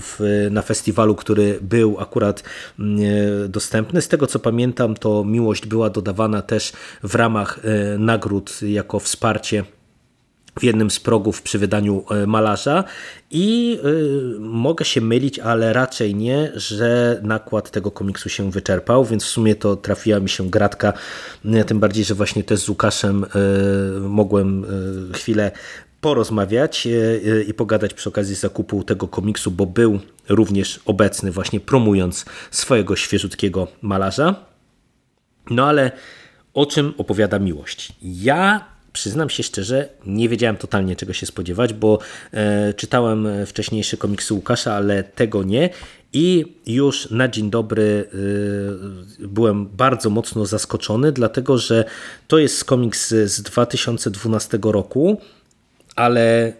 w, 0.00 0.46
na 0.50 0.62
festiwalu, 0.62 1.14
który 1.14 1.58
był 1.60 2.00
akurat 2.00 2.42
mm, 2.78 2.98
e, 3.44 3.48
dostępny. 3.48 4.02
Z 4.02 4.08
tego 4.08 4.26
co 4.26 4.38
pamiętam, 4.38 4.94
to 4.94 5.24
Miłość 5.24 5.66
była 5.66 5.90
dodawana 5.90 6.42
też 6.42 6.72
w 7.02 7.14
ramach 7.14 7.60
nagród 7.98 8.62
jako 8.62 9.00
wsparcie 9.00 9.64
w 10.60 10.64
jednym 10.64 10.90
z 10.90 11.00
progów 11.00 11.42
przy 11.42 11.58
wydaniu 11.58 12.04
e, 12.10 12.26
malarza 12.26 12.84
i 13.30 13.78
y, 13.84 14.40
mogę 14.40 14.84
się 14.84 15.00
mylić, 15.00 15.38
ale 15.38 15.72
raczej 15.72 16.14
nie, 16.14 16.52
że 16.54 17.20
nakład 17.22 17.70
tego 17.70 17.90
komiksu 17.90 18.28
się 18.28 18.50
wyczerpał, 18.50 19.04
więc 19.04 19.24
w 19.24 19.28
sumie 19.28 19.54
to 19.54 19.76
trafiła 19.76 20.20
mi 20.20 20.28
się 20.28 20.50
gratka, 20.50 20.92
tym 21.66 21.80
bardziej, 21.80 22.04
że 22.04 22.14
właśnie 22.14 22.44
też 22.44 22.60
z 22.60 22.68
Łukaszem 22.68 23.24
y, 23.24 24.00
mogłem 24.00 24.66
chwilę 25.14 25.50
porozmawiać 26.00 26.88
i 27.48 27.54
pogadać 27.54 27.94
przy 27.94 28.08
okazji 28.08 28.34
zakupu 28.34 28.84
tego 28.84 29.08
komiksu, 29.08 29.50
bo 29.50 29.66
był 29.66 29.98
również 30.28 30.80
obecny 30.84 31.32
właśnie 31.32 31.60
promując 31.60 32.24
swojego 32.50 32.96
świeżutkiego 32.96 33.68
malarza. 33.82 34.34
No 35.50 35.66
ale 35.66 35.92
o 36.54 36.66
czym 36.66 36.94
opowiada 36.98 37.38
miłość? 37.38 37.92
Ja 38.02 38.64
przyznam 38.98 39.30
się 39.30 39.42
szczerze, 39.42 39.88
nie 40.06 40.28
wiedziałem 40.28 40.56
totalnie 40.56 40.96
czego 40.96 41.12
się 41.12 41.26
spodziewać, 41.26 41.72
bo 41.72 41.98
e, 42.32 42.74
czytałem 42.74 43.28
wcześniejsze 43.46 43.96
komiksy 43.96 44.34
Łukasza, 44.34 44.74
ale 44.74 45.04
tego 45.04 45.42
nie. 45.42 45.70
I 46.12 46.44
już 46.66 47.10
na 47.10 47.28
dzień 47.28 47.50
dobry 47.50 48.08
e, 49.22 49.26
byłem 49.28 49.66
bardzo 49.66 50.10
mocno 50.10 50.46
zaskoczony, 50.46 51.12
dlatego 51.12 51.58
że 51.58 51.84
to 52.28 52.38
jest 52.38 52.64
komiks 52.64 53.08
z 53.08 53.42
2012 53.42 54.58
roku, 54.62 55.20
ale 55.96 56.52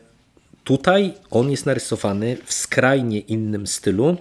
tutaj 0.64 1.14
on 1.31 1.51
jest 1.51 1.66
narysowany 1.66 2.37
w 2.44 2.53
skrajnie 2.53 3.20
innym 3.20 3.66
stylu 3.66 4.16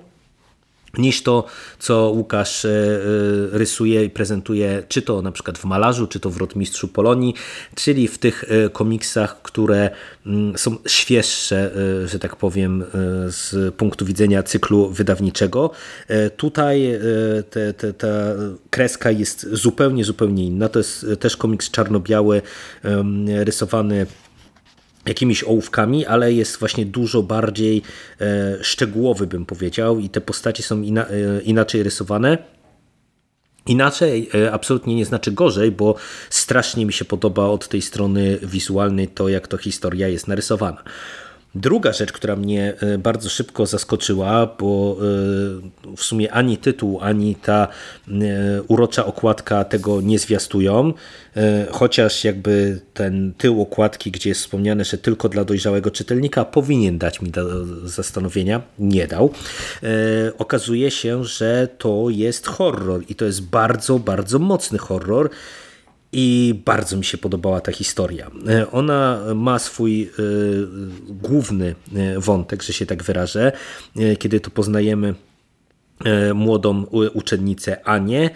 niż 0.98 1.24
to, 1.24 1.46
co 1.80 2.12
Łukasz 2.16 2.66
e, 2.66 2.70
e, 2.70 3.58
rysuje 3.58 4.04
i 4.06 4.10
prezentuje, 4.10 4.84
czy 4.88 5.02
to 5.02 5.22
na 5.22 5.32
przykład 5.32 5.58
w 5.58 5.66
Malarzu, 5.66 6.08
czy 6.08 6.20
to 6.20 6.30
w 6.30 6.38
Rotmistrzu 6.38 6.88
Polonii, 6.88 7.34
czyli 7.76 8.08
w 8.08 8.18
tych 8.18 8.44
e, 8.44 8.70
komiksach, 8.70 9.42
które 9.42 9.90
mm, 10.26 10.58
są 10.58 10.78
świeższe, 10.88 11.72
że 12.06 12.20
tak 12.20 12.36
powiem, 12.36 12.84
z 13.28 13.76
punktu 13.76 14.06
widzenia 14.06 14.44
cyklu 14.44 14.90
wydawniczego. 14.90 15.72
Tutaj 16.38 17.00
te, 17.50 17.74
te, 17.74 17.94
ta 17.94 18.08
kreska 18.70 19.12
jest 19.12 19.48
zupełnie, 19.52 20.04
zupełnie 20.04 20.46
inna. 20.46 20.70
To 20.70 20.80
jest 20.80 21.06
też 21.20 21.38
komiks 21.38 21.72
czarno-biały, 21.72 22.42
rysowany 23.44 24.06
jakimiś 25.08 25.44
ołówkami, 25.44 26.06
ale 26.06 26.34
jest 26.34 26.58
właśnie 26.60 26.86
dużo 26.86 27.24
bardziej 27.24 27.82
e, 28.22 28.58
szczegółowy, 28.64 29.28
bym 29.28 29.46
powiedział, 29.46 30.00
i 30.00 30.10
te 30.10 30.22
postacie 30.22 30.64
są 30.64 30.82
ina 30.82 31.08
e, 31.08 31.42
inaczej 31.42 31.84
rysowane. 31.84 32.38
Inaczej 33.68 34.30
e, 34.36 34.52
absolutnie 34.52 34.96
nie 34.96 35.06
znaczy 35.06 35.32
gorzej, 35.32 35.72
bo 35.72 35.96
strasznie 36.30 36.86
mi 36.86 36.94
się 36.94 37.06
podoba 37.06 37.46
od 37.46 37.68
tej 37.68 37.82
strony 37.82 38.40
wizualnej 38.44 39.08
to, 39.08 39.30
jak 39.30 39.48
to 39.48 39.58
historia 39.58 40.08
jest 40.08 40.28
narysowana. 40.28 40.84
Druga 41.56 41.94
rzecz, 41.94 42.12
która 42.12 42.36
mnie 42.36 42.74
e, 42.80 42.98
bardzo 42.98 43.30
szybko 43.30 43.66
zaskoczyła, 43.66 44.56
bo 44.60 44.98
e, 45.00 45.96
w 45.96 46.04
sumie 46.04 46.32
ani 46.32 46.58
tytuł, 46.58 47.00
ani 47.02 47.36
ta 47.36 47.68
e, 48.08 48.12
urocza 48.68 49.06
okładka 49.06 49.64
tego 49.64 50.02
nie 50.02 50.20
zwiastują, 50.20 50.94
chociaż 51.72 52.24
jakby 52.24 52.80
ten 52.94 53.34
tył 53.38 53.62
okładki, 53.62 54.12
gdzie 54.12 54.30
jest 54.30 54.42
wspomniane, 54.42 54.86
że 54.86 54.98
tylko 54.98 55.30
dla 55.30 55.46
dojrzałego 55.46 55.92
czytelnika, 55.92 56.46
powinien 56.46 56.98
dać 56.98 57.22
mi 57.22 57.30
do 57.30 57.66
zastanowienia, 57.88 58.62
nie 58.80 59.08
dał. 59.08 59.32
Okazuje 60.38 60.92
się, 60.92 61.24
że 61.24 61.68
to 61.78 62.06
jest 62.10 62.48
horror 62.48 63.04
i 63.10 63.16
to 63.16 63.26
jest 63.26 63.42
bardzo, 63.42 64.00
bardzo 64.00 64.40
mocny 64.40 64.78
horror. 64.78 65.30
I 66.20 66.62
bardzo 66.66 66.98
mi 66.98 67.06
się 67.06 67.18
podobała 67.18 67.62
ta 67.62 67.72
historia. 67.72 68.32
E, 68.50 68.72
ona 68.72 69.20
ma 69.36 69.60
swój 69.60 70.04
e, 70.04 70.08
główny 71.10 71.76
e, 71.96 72.20
wątek, 72.20 72.64
że 72.64 72.74
się 72.74 72.86
tak 72.86 73.04
wyrażę, 73.04 73.52
kiedy 74.20 74.40
to 74.40 74.50
poznajemy 74.50 75.16
młodą 76.34 76.86
uczennicę 77.14 77.88
Anię, 77.88 78.30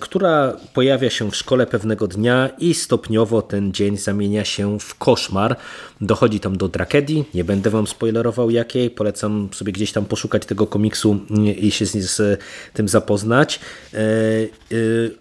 która 0.00 0.56
pojawia 0.74 1.10
się 1.10 1.30
w 1.30 1.36
szkole 1.36 1.66
pewnego 1.66 2.08
dnia 2.08 2.50
i 2.58 2.74
stopniowo 2.74 3.42
ten 3.42 3.72
dzień 3.72 3.96
zamienia 3.96 4.44
się 4.44 4.78
w 4.80 4.94
koszmar. 4.94 5.56
Dochodzi 6.00 6.40
tam 6.40 6.56
do 6.56 6.68
tragedii, 6.68 7.24
nie 7.34 7.44
będę 7.44 7.70
wam 7.70 7.86
spoilerował 7.86 8.50
jakiej, 8.50 8.90
polecam 8.90 9.48
sobie 9.52 9.72
gdzieś 9.72 9.92
tam 9.92 10.04
poszukać 10.04 10.46
tego 10.46 10.66
komiksu 10.66 11.20
i 11.56 11.70
się 11.70 11.86
z, 11.86 12.10
z 12.10 12.40
tym 12.72 12.88
zapoznać. 12.88 13.60
E, 13.94 13.98
e, 13.98 14.04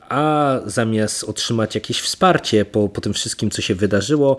a 0.09 0.59
zamiast 0.65 1.23
otrzymać 1.23 1.75
jakieś 1.75 2.01
wsparcie 2.01 2.65
po, 2.65 2.89
po 2.89 3.01
tym 3.01 3.13
wszystkim, 3.13 3.51
co 3.51 3.61
się 3.61 3.75
wydarzyło, 3.75 4.37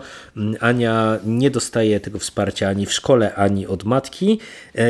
Ania 0.59 1.19
nie 1.25 1.51
dostaje 1.51 1.99
tego 1.99 2.19
wsparcia 2.19 2.69
ani 2.69 2.85
w 2.85 2.93
szkole, 2.93 3.35
ani 3.35 3.67
od 3.67 3.83
matki, 3.83 4.39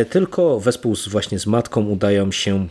tylko 0.09 0.59
wespół 0.59 0.95
właśnie 1.07 1.39
z 1.39 1.47
matką 1.47 1.85
udają 1.85 2.31
się 2.31 2.67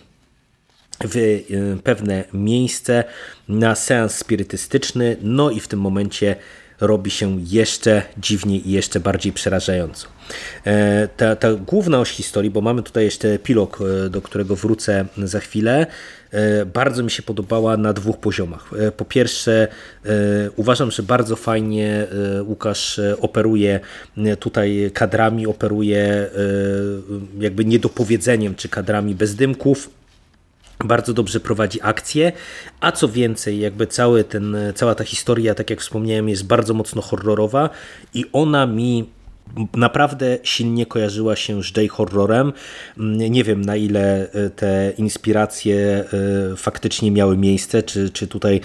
w 1.01 1.17
y, 1.17 1.45
pewne 1.85 2.25
miejsce 2.33 3.05
na 3.49 3.75
seans 3.75 4.15
spirytystyczny, 4.15 5.17
no 5.23 5.51
i 5.51 5.61
w 5.61 5.69
tym 5.69 5.81
momencie 5.81 6.37
robi 6.83 7.11
się 7.11 7.39
jeszcze 7.41 8.03
dziwniej 8.19 8.69
i 8.69 8.73
jeszcze 8.73 9.01
bardziej 9.01 9.33
przerażająco. 9.33 10.09
E, 10.67 11.09
ta, 11.17 11.37
ta 11.37 11.55
główna 11.55 12.01
oś 12.01 12.11
historii, 12.11 12.51
bo 12.51 12.61
mamy 12.61 12.83
tutaj 12.83 13.05
jeszcze 13.05 13.29
epilog, 13.29 13.79
e, 14.07 14.11
do 14.11 14.23
którego 14.23 14.57
wrócę 14.57 15.05
za 15.19 15.41
chwilę, 15.41 15.87
e, 16.31 16.67
bardzo 16.67 17.03
mi 17.03 17.11
się 17.11 17.23
podobała 17.23 17.77
na 17.77 17.93
dwóch 17.93 18.19
poziomach. 18.19 18.71
Po 18.97 19.05
pierwsze, 19.05 19.69
uważam, 20.57 20.91
że 20.91 21.03
bardzo 21.03 21.37
fajnie 21.37 22.07
Łukasz 22.47 23.01
operuje 23.21 23.81
tutaj 24.39 24.91
kadrami, 24.95 25.47
operuje 25.47 26.31
jakby 27.39 27.65
niedopowiedzeniem, 27.65 28.55
czy 28.55 28.69
kadrami 28.69 29.15
bez 29.15 29.35
dymków, 29.35 29.91
bardzo 30.85 31.13
dobrze 31.13 31.41
prowadzi 31.41 31.79
akcję, 31.83 32.33
a 32.81 32.93
co 32.93 33.09
więcej, 33.09 33.61
jakby 33.61 33.87
cały 33.87 34.25
ten, 34.25 34.57
cała 34.75 34.95
ta 34.95 35.05
historia, 35.05 35.55
tak 35.55 35.71
jak 35.71 35.81
wspomniałem, 35.81 36.29
jest 36.29 36.47
bardzo 36.47 36.75
mocno 36.75 37.03
horrorowa 37.03 37.71
i 38.15 38.25
ona 38.33 38.67
mi 38.67 39.11
naprawdę 39.75 40.39
silnie 40.43 40.87
kojarzyła 40.87 41.37
się 41.37 41.63
z 41.63 41.77
J-horrorem. 41.77 42.53
Nie 43.31 43.45
wiem 43.45 43.65
na 43.65 43.77
ile 43.77 44.33
e, 44.33 44.51
te 44.51 44.93
inspiracje 44.99 46.05
e, 46.53 46.57
faktycznie 46.57 47.11
miały 47.11 47.37
miejsce, 47.37 47.83
czy, 47.83 48.11
czy 48.11 48.27
tutaj 48.27 48.61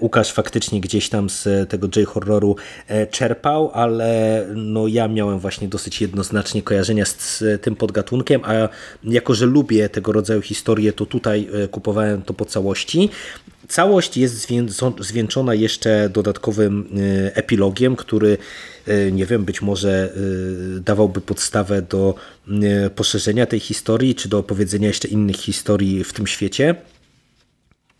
Łukasz 0.00 0.32
faktycznie 0.32 0.80
gdzieś 0.80 1.08
tam 1.08 1.30
z 1.30 1.70
tego 1.70 1.88
J-horroru 1.96 2.56
e, 2.88 3.06
czerpał, 3.06 3.70
ale 3.74 4.44
no 4.54 4.86
ja 4.86 5.08
miałem 5.08 5.38
właśnie 5.38 5.68
dosyć 5.68 6.00
jednoznacznie 6.00 6.62
kojarzenia 6.62 7.04
z 7.04 7.44
tym 7.62 7.76
podgatunkiem, 7.76 8.40
a 8.44 8.68
jako, 9.04 9.34
że 9.34 9.46
lubię 9.46 9.88
tego 9.88 10.12
rodzaju 10.12 10.42
historie, 10.42 10.92
to 10.92 11.06
tutaj 11.06 11.48
kupowałem 11.70 12.22
to 12.22 12.34
po 12.34 12.44
całości. 12.44 13.10
Całość 13.68 14.16
jest 14.16 14.48
zwieńczona 15.00 15.54
jeszcze 15.54 16.08
dodatkowym 16.08 16.88
epilogiem, 17.34 17.96
który 17.96 18.38
nie 19.12 19.26
wiem, 19.26 19.44
być 19.44 19.62
może 19.62 20.12
dawałby 20.80 21.20
podstawę 21.20 21.82
do 21.82 22.14
poszerzenia 22.94 23.46
tej 23.46 23.60
historii, 23.60 24.14
czy 24.14 24.28
do 24.28 24.38
opowiedzenia 24.38 24.88
jeszcze 24.88 25.08
innych 25.08 25.36
historii 25.36 26.04
w 26.04 26.12
tym 26.12 26.26
świecie. 26.26 26.74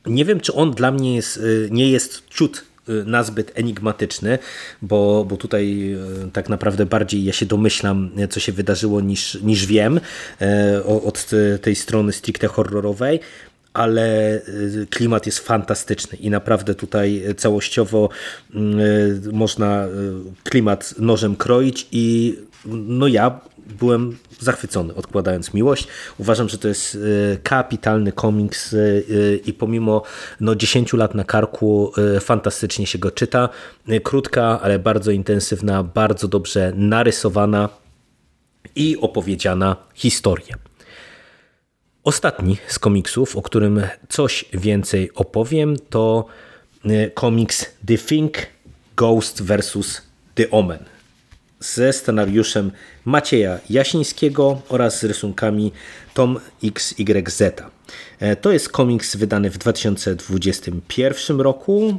Nie 0.06 0.24
wiem, 0.24 0.40
czy 0.40 0.54
on 0.54 0.70
dla 0.70 0.90
mnie 0.90 1.16
jest, 1.16 1.40
nie 1.70 1.90
jest 1.90 2.22
ciut 2.30 2.64
nazbyt 3.06 3.52
enigmatyczny, 3.54 4.38
bo, 4.82 5.24
bo 5.28 5.36
tutaj 5.36 5.96
tak 6.32 6.48
naprawdę 6.48 6.86
bardziej 6.86 7.24
ja 7.24 7.32
się 7.32 7.46
domyślam, 7.46 8.10
co 8.30 8.40
się 8.40 8.52
wydarzyło, 8.52 9.00
niż, 9.00 9.38
niż 9.42 9.66
wiem 9.66 10.00
od 10.84 11.30
tej 11.62 11.74
strony 11.74 12.12
stricte 12.12 12.48
horrorowej 12.48 13.20
ale 13.76 14.40
klimat 14.90 15.26
jest 15.26 15.38
fantastyczny 15.38 16.18
i 16.18 16.30
naprawdę 16.30 16.74
tutaj 16.74 17.24
całościowo 17.36 18.08
można 19.32 19.86
klimat 20.44 20.94
nożem 20.98 21.36
kroić 21.36 21.88
i 21.92 22.36
no 22.66 23.06
ja 23.06 23.40
byłem 23.78 24.16
zachwycony, 24.40 24.94
odkładając 24.94 25.54
miłość. 25.54 25.88
Uważam, 26.18 26.48
że 26.48 26.58
to 26.58 26.68
jest 26.68 26.98
kapitalny 27.42 28.12
komiks 28.12 28.74
i 29.46 29.52
pomimo 29.52 30.02
no, 30.40 30.54
10 30.54 30.92
lat 30.92 31.14
na 31.14 31.24
karku 31.24 31.92
fantastycznie 32.20 32.86
się 32.86 32.98
go 32.98 33.10
czyta. 33.10 33.48
Krótka, 34.02 34.60
ale 34.62 34.78
bardzo 34.78 35.10
intensywna, 35.10 35.82
bardzo 35.82 36.28
dobrze 36.28 36.72
narysowana 36.76 37.68
i 38.76 38.96
opowiedziana 39.00 39.76
historia. 39.94 40.56
Ostatni 42.06 42.56
z 42.68 42.78
komiksów, 42.78 43.36
o 43.36 43.42
którym 43.42 43.82
coś 44.08 44.44
więcej 44.52 45.10
opowiem, 45.14 45.76
to 45.90 46.26
komiks 47.14 47.66
The 47.86 47.98
Thing 47.98 48.32
Ghost 48.96 49.42
vs. 49.42 50.02
The 50.34 50.50
Omen 50.50 50.84
ze 51.60 51.92
scenariuszem 51.92 52.72
Macieja 53.04 53.58
Jasińskiego 53.70 54.62
oraz 54.68 55.02
rysunkami 55.02 55.72
Tom 56.16 56.40
XYZ. 56.64 57.42
E, 58.20 58.36
to 58.36 58.52
jest 58.52 58.68
komiks 58.68 59.16
wydany 59.16 59.50
w 59.50 59.58
2021 59.58 61.40
roku 61.40 61.98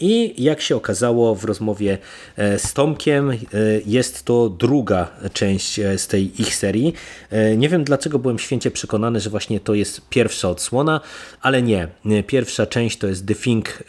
i 0.00 0.44
jak 0.44 0.60
się 0.60 0.76
okazało 0.76 1.34
w 1.34 1.44
rozmowie 1.44 1.98
e, 2.36 2.58
z 2.58 2.72
Tomkiem, 2.72 3.30
e, 3.30 3.36
jest 3.86 4.24
to 4.24 4.48
druga 4.48 5.10
część 5.32 5.80
z 5.96 6.06
tej 6.06 6.40
ich 6.42 6.54
serii. 6.54 6.94
Nie 7.56 7.68
wiem 7.68 7.84
dlaczego 7.84 8.18
byłem 8.18 8.38
święcie 8.38 8.70
przekonany, 8.70 9.20
że 9.20 9.30
właśnie 9.30 9.60
to 9.60 9.74
jest 9.74 10.08
pierwsza 10.08 10.50
odsłona, 10.50 11.00
ale 11.40 11.62
nie. 11.62 11.88
Pierwsza 12.26 12.66
część 12.66 12.98
to 12.98 13.06
jest 13.06 13.26
The 13.26 13.34
Thing 13.34 13.82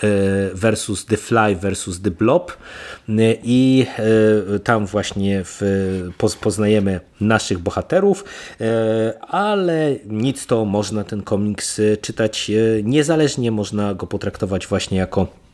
versus 0.53 1.05
The 1.05 1.17
Fly 1.17 1.55
versus 1.55 2.01
The 2.01 2.11
Blob 2.11 2.57
i 3.43 3.85
tam 4.63 4.85
właśnie 4.85 5.41
w, 5.43 5.61
poznajemy 6.41 6.99
naszych 7.21 7.59
bohaterów, 7.59 8.23
ale 9.27 9.95
nic 10.05 10.45
to 10.45 10.65
można 10.65 11.03
ten 11.03 11.21
komiks 11.21 11.81
czytać 12.01 12.49
e, 12.49 12.83
niezależnie, 12.83 13.51
można 13.51 13.93
go 13.93 14.07
potraktować 14.07 14.67
właśnie 14.67 14.97
jako 14.97 15.27
E, 15.27 15.46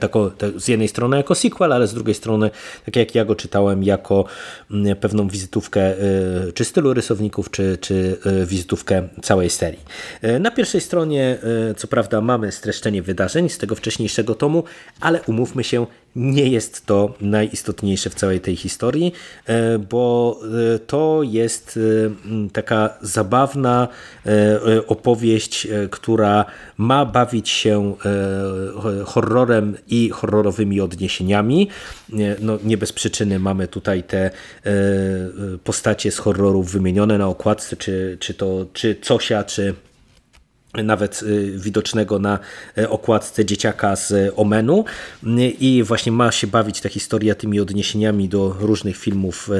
tako, 0.00 0.30
z 0.56 0.68
jednej 0.68 0.88
strony 0.88 1.16
jako 1.16 1.34
sequel, 1.34 1.72
ale 1.72 1.86
z 1.86 1.94
drugiej 1.94 2.14
strony, 2.14 2.50
tak 2.84 2.96
jak 2.96 3.14
ja 3.14 3.24
go 3.24 3.34
czytałem, 3.34 3.82
jako 3.82 4.24
mm, 4.70 4.96
pewną 4.96 5.28
wizytówkę 5.28 5.80
e, 5.80 5.96
czy 6.54 6.64
stylu 6.64 6.94
rysowników, 6.94 7.50
czy, 7.50 7.78
czy 7.80 8.16
e, 8.24 8.46
wizytówkę 8.46 9.08
całej 9.22 9.50
serii. 9.50 9.80
Na 10.40 10.50
pierwszej 10.50 10.80
stronie, 10.80 11.38
co 11.76 11.88
prawda, 11.88 12.20
mamy 12.20 12.52
streszczenie 12.52 13.02
wydarzeń 13.02 13.48
z 13.48 13.58
tego 13.58 13.74
wcześniejszego 13.74 14.34
tomu, 14.34 14.64
ale 15.00 15.20
umówmy 15.22 15.64
się, 15.64 15.86
nie 16.16 16.48
jest 16.48 16.86
to 16.86 17.14
najistotniejsze 17.20 18.10
w 18.10 18.14
całej 18.14 18.40
tej 18.40 18.56
historii, 18.56 19.12
bo 19.90 20.40
to 20.86 21.20
jest 21.22 21.78
taka 22.52 22.94
zabawna 23.00 23.88
opowieść, 24.86 25.68
która 25.90 26.44
ma 26.76 27.04
bawić 27.04 27.48
się 27.48 27.94
horrorem 29.04 29.57
i 29.88 30.10
horrorowymi 30.10 30.80
odniesieniami. 30.80 31.68
No, 32.40 32.58
nie 32.64 32.76
bez 32.76 32.92
przyczyny 32.92 33.38
mamy 33.38 33.68
tutaj 33.68 34.02
te 34.02 34.24
e, 34.26 34.30
postacie 35.64 36.10
z 36.10 36.18
horrorów 36.18 36.72
wymienione 36.72 37.18
na 37.18 37.28
okładce, 37.28 37.76
czy, 37.76 38.16
czy 38.20 38.34
to 38.34 38.66
czy 38.72 38.94
Cosia, 39.08 39.44
czy 39.44 39.74
nawet 40.74 41.20
e, 41.22 41.58
widocznego 41.58 42.18
na 42.18 42.38
e, 42.78 42.90
okładce 42.90 43.44
dzieciaka 43.44 43.96
z 43.96 44.32
Omenu 44.36 44.84
i 45.60 45.82
właśnie 45.82 46.12
ma 46.12 46.32
się 46.32 46.46
bawić 46.46 46.80
ta 46.80 46.88
historia 46.88 47.34
tymi 47.34 47.60
odniesieniami 47.60 48.28
do 48.28 48.56
różnych 48.60 48.96
filmów 48.96 49.50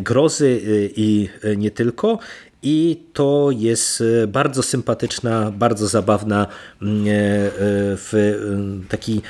grozy 0.00 0.60
i 0.96 1.28
nie 1.56 1.70
tylko 1.70 2.18
i 2.62 3.02
to 3.12 3.48
jest 3.52 4.02
e, 4.22 4.26
bardzo 4.26 4.62
sympatyczna, 4.62 5.50
bardzo 5.50 5.88
zabawna 5.88 6.46
mm, 6.82 7.06
e, 7.06 7.10
e, 7.10 7.50
w 7.96 8.38
taki 8.88 9.22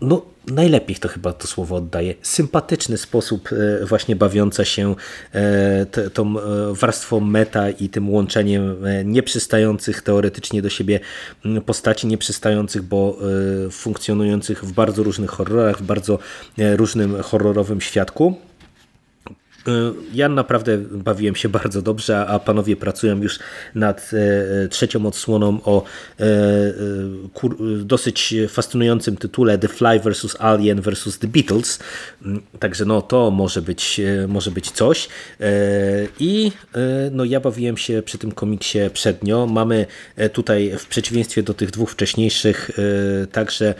no 0.00 0.22
najlepiej 0.46 0.96
to 0.96 1.08
chyba 1.08 1.32
to 1.32 1.46
słowo 1.46 1.76
oddaje, 1.76 2.14
sympatyczny 2.22 2.98
sposób 2.98 3.48
właśnie 3.88 4.16
bawiąca 4.16 4.64
się 4.64 4.94
tą 6.12 6.34
warstwą 6.72 7.20
meta 7.20 7.70
i 7.70 7.88
tym 7.88 8.10
łączeniem 8.10 8.76
nieprzystających 9.04 10.02
teoretycznie 10.02 10.62
do 10.62 10.70
siebie 10.70 11.00
mm, 11.44 11.62
postaci, 11.62 12.06
nieprzystających, 12.06 12.82
bo 12.82 13.18
funkcjonujących 13.70 14.64
w 14.64 14.72
bardzo 14.72 15.02
różnych 15.02 15.30
horrorach, 15.30 15.78
w 15.78 15.82
bardzo 15.82 16.18
różnym 16.76 17.22
horrorowym 17.22 17.80
świadku. 17.80 18.36
Y, 19.68 19.70
ja 20.14 20.28
naprawdę 20.28 20.78
bawiłem 20.78 21.36
się 21.36 21.48
bardzo 21.48 21.82
dobrze, 21.82 22.26
a 22.26 22.38
panowie 22.38 22.76
pracują 22.76 23.22
już 23.22 23.38
nad 23.74 24.10
e, 24.64 24.68
trzecią 24.68 25.06
odsłoną 25.06 25.58
o 25.64 25.84
e, 26.20 26.24
e, 26.24 26.32
dosyć 27.84 28.34
fascynującym 28.48 29.16
tytule 29.16 29.58
The 29.58 29.68
Fly 29.68 30.00
vs. 30.00 30.36
Alien 30.38 30.80
vs. 30.80 31.18
The 31.18 31.28
Beatles. 31.28 31.78
Mm, 32.24 32.42
także 32.58 32.84
no 32.84 33.02
to 33.02 33.30
może 33.30 33.62
być, 33.62 34.00
może 34.28 34.50
być 34.50 34.70
coś. 34.70 35.08
I 36.20 36.52
no 37.10 37.24
ja 37.24 37.40
bawiłem 37.40 37.76
się 37.76 38.02
przy 38.02 38.18
tym 38.18 38.32
komiksie 38.32 38.78
przednio. 38.92 39.46
Mamy 39.46 39.86
tutaj 40.32 40.72
w 40.78 40.86
przeciwieństwie 40.86 41.42
do 41.42 41.54
tych 41.54 41.70
dwóch 41.70 41.90
wcześniejszych 41.90 42.70
także 43.32 43.74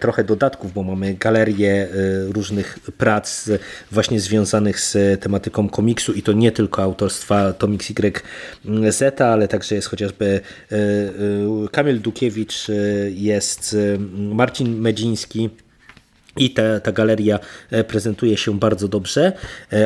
trochę 0.00 0.24
dodatków, 0.24 0.72
bo 0.72 0.82
mamy 0.82 1.14
galerię 1.14 1.88
różnych 2.28 2.78
prac 2.98 3.50
właśnie 3.90 4.20
związanych 4.20 4.80
z 4.80 5.11
tematyką 5.16 5.68
komiksu 5.68 6.12
i 6.12 6.22
to 6.22 6.32
nie 6.32 6.52
tylko 6.52 6.82
autorstwa 6.82 7.52
Tomix 7.52 7.92
YZ, 8.64 9.20
ale 9.20 9.48
także 9.48 9.74
jest 9.74 9.88
chociażby 9.88 10.40
e, 10.72 10.76
e, 10.76 11.68
Kamil 11.70 12.00
Dukiewicz, 12.00 12.70
e, 12.70 12.74
jest 13.10 13.76
Marcin 14.18 14.80
Medziński, 14.80 15.50
i 16.36 16.50
ta, 16.50 16.80
ta 16.80 16.92
galeria 16.92 17.38
prezentuje 17.88 18.36
się 18.36 18.58
bardzo 18.58 18.88
dobrze, 18.88 19.32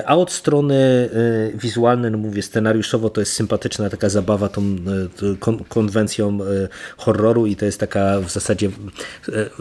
a 0.06 0.16
od 0.16 0.32
strony 0.32 1.10
wizualnej, 1.54 2.10
no 2.10 2.18
mówię, 2.18 2.42
scenariuszowo 2.42 3.10
to 3.10 3.20
jest 3.20 3.32
sympatyczna 3.32 3.90
taka 3.90 4.08
zabawa 4.08 4.48
tą 4.48 4.76
konwencją 5.68 6.38
horroru 6.96 7.46
i 7.46 7.56
to 7.56 7.64
jest 7.64 7.80
taka 7.80 8.20
w 8.20 8.30
zasadzie 8.30 8.70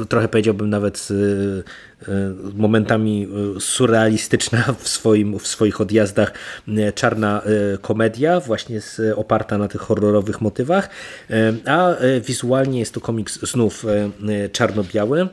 trochę 0.09 0.27
powiedziałbym 0.27 0.69
nawet 0.69 1.07
E, 2.07 2.33
momentami 2.53 3.27
e, 3.57 3.59
surrealistyczna 3.59 4.63
w, 4.79 4.87
swoim, 4.87 5.39
w 5.39 5.47
swoich 5.47 5.81
odjazdach 5.81 6.33
e, 6.67 6.93
czarna 6.93 7.41
komedia, 7.81 8.39
właśnie 8.39 8.81
z, 8.81 9.17
oparta 9.17 9.57
na 9.57 9.67
tych 9.67 9.81
horrorowych 9.81 10.41
motywach, 10.41 10.89
a 11.65 11.95
wizualnie 12.21 12.79
jest 12.79 12.93
to 12.93 13.01
komiks 13.01 13.39
znów 13.39 13.85
czarno-biały 14.51 15.27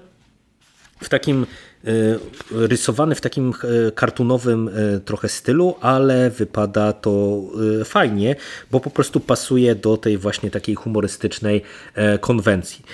w 1.03 1.09
takim 1.09 1.47
E, 1.87 2.19
rysowany 2.51 3.15
w 3.15 3.21
takim 3.21 3.53
e, 3.89 3.91
kartunowym 3.93 4.69
e, 4.69 5.01
trochę 5.01 5.29
stylu, 5.29 5.75
ale 5.81 6.31
wypada 6.31 6.93
to 6.93 7.43
fajnie, 7.85 8.37
bo 8.71 8.81
po 8.81 8.91
prostu 8.91 9.21
pasuje 9.21 9.75
do 9.75 9.97
tej 9.97 10.19
właśnie 10.19 10.51
takiej 10.51 10.75
humorystycznej 10.75 11.63
konwencji. 12.21 12.85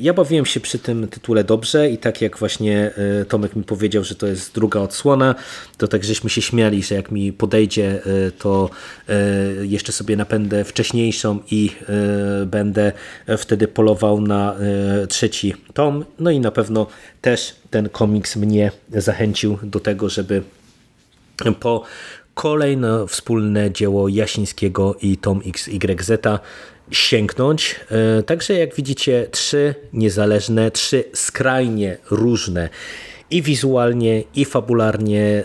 Ja 0.00 0.14
bawiłem 0.14 0.46
się 0.46 0.60
przy 0.60 0.78
tym 0.78 1.08
tytule 1.08 1.44
dobrze 1.44 1.90
i 1.90 1.98
tak 1.98 2.22
jak 2.22 2.38
właśnie 2.38 2.90
Tomek 3.28 3.56
mi 3.56 3.64
powiedział, 3.64 4.04
że 4.04 4.14
to 4.14 4.26
jest 4.26 4.54
druga 4.54 4.80
odsłona, 4.80 5.34
to 5.76 5.88
tak 5.88 6.04
żeśmy 6.04 6.30
się 6.30 6.42
śmiali, 6.42 6.82
że 6.82 6.94
jak 6.94 7.10
mi 7.10 7.32
podejdzie, 7.32 8.02
to 8.38 8.70
jeszcze 9.62 9.92
sobie 9.92 10.16
napędę 10.16 10.64
wcześniejszą 10.64 11.38
i 11.50 11.70
będę 12.46 12.92
wtedy 13.38 13.68
polował 13.68 14.20
na 14.20 14.56
trzeci 15.08 15.54
tom. 15.74 16.04
No 16.18 16.30
i 16.30 16.40
na 16.40 16.50
pewno 16.50 16.86
też 17.20 17.56
ten 17.70 17.88
komiks 17.88 18.36
mnie 18.36 18.70
zachęcił 18.90 19.58
do 19.62 19.80
tego, 19.80 20.08
żeby 20.08 20.42
po 21.60 21.82
kolejne 22.34 23.06
wspólne 23.06 23.72
dzieło 23.72 24.08
Jasińskiego 24.08 24.96
i 25.02 25.16
Tom 25.16 25.40
XYZ 25.46 26.10
sięgnąć. 26.90 27.80
E, 27.90 28.22
także 28.22 28.54
jak 28.54 28.74
widzicie, 28.74 29.26
trzy 29.30 29.74
niezależne, 29.92 30.70
trzy 30.70 31.04
skrajnie 31.14 31.98
różne 32.10 32.68
i 33.30 33.42
wizualnie, 33.42 34.24
i 34.34 34.44
fabularnie 34.44 35.44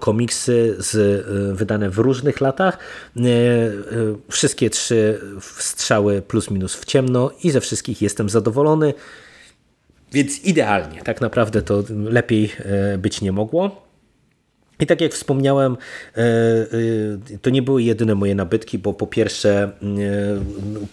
komiksy 0.00 0.76
z, 0.78 1.26
wydane 1.56 1.90
w 1.90 1.98
różnych 1.98 2.40
latach. 2.40 2.78
Wszystkie 4.28 4.70
trzy 4.70 5.20
strzały 5.58 6.22
plus 6.22 6.50
minus 6.50 6.74
w 6.74 6.84
ciemno 6.84 7.30
i 7.44 7.50
ze 7.50 7.60
wszystkich 7.60 8.02
jestem 8.02 8.28
zadowolony. 8.28 8.94
Więc 10.12 10.44
idealnie, 10.44 11.02
tak 11.02 11.20
naprawdę 11.20 11.62
to 11.62 11.82
lepiej 11.90 12.52
być 12.98 13.20
nie 13.20 13.32
mogło. 13.32 13.89
I 14.80 14.86
tak 14.86 15.00
jak 15.00 15.12
wspomniałem, 15.12 15.76
e, 16.16 16.20
e, 16.20 17.38
to 17.42 17.50
nie 17.50 17.62
były 17.62 17.82
jedyne 17.82 18.14
moje 18.14 18.34
nabytki, 18.34 18.78
bo 18.78 18.94
po 18.94 19.06
pierwsze 19.06 19.62
e, 19.62 19.70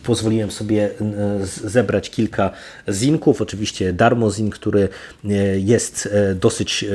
pozwoliłem 0.03 0.51
sobie 0.51 0.89
zebrać 1.43 2.09
kilka 2.09 2.51
zinków, 2.89 3.41
oczywiście 3.41 3.93
Darmo 3.93 4.31
Zin, 4.31 4.49
który 4.49 4.89
jest 5.57 6.09
dosyć 6.35 6.85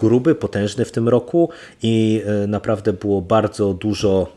gruby, 0.00 0.34
potężny 0.34 0.84
w 0.84 0.92
tym 0.92 1.08
roku 1.08 1.50
i 1.82 2.22
naprawdę 2.48 2.92
było 2.92 3.22
bardzo 3.22 3.74
dużo 3.74 4.32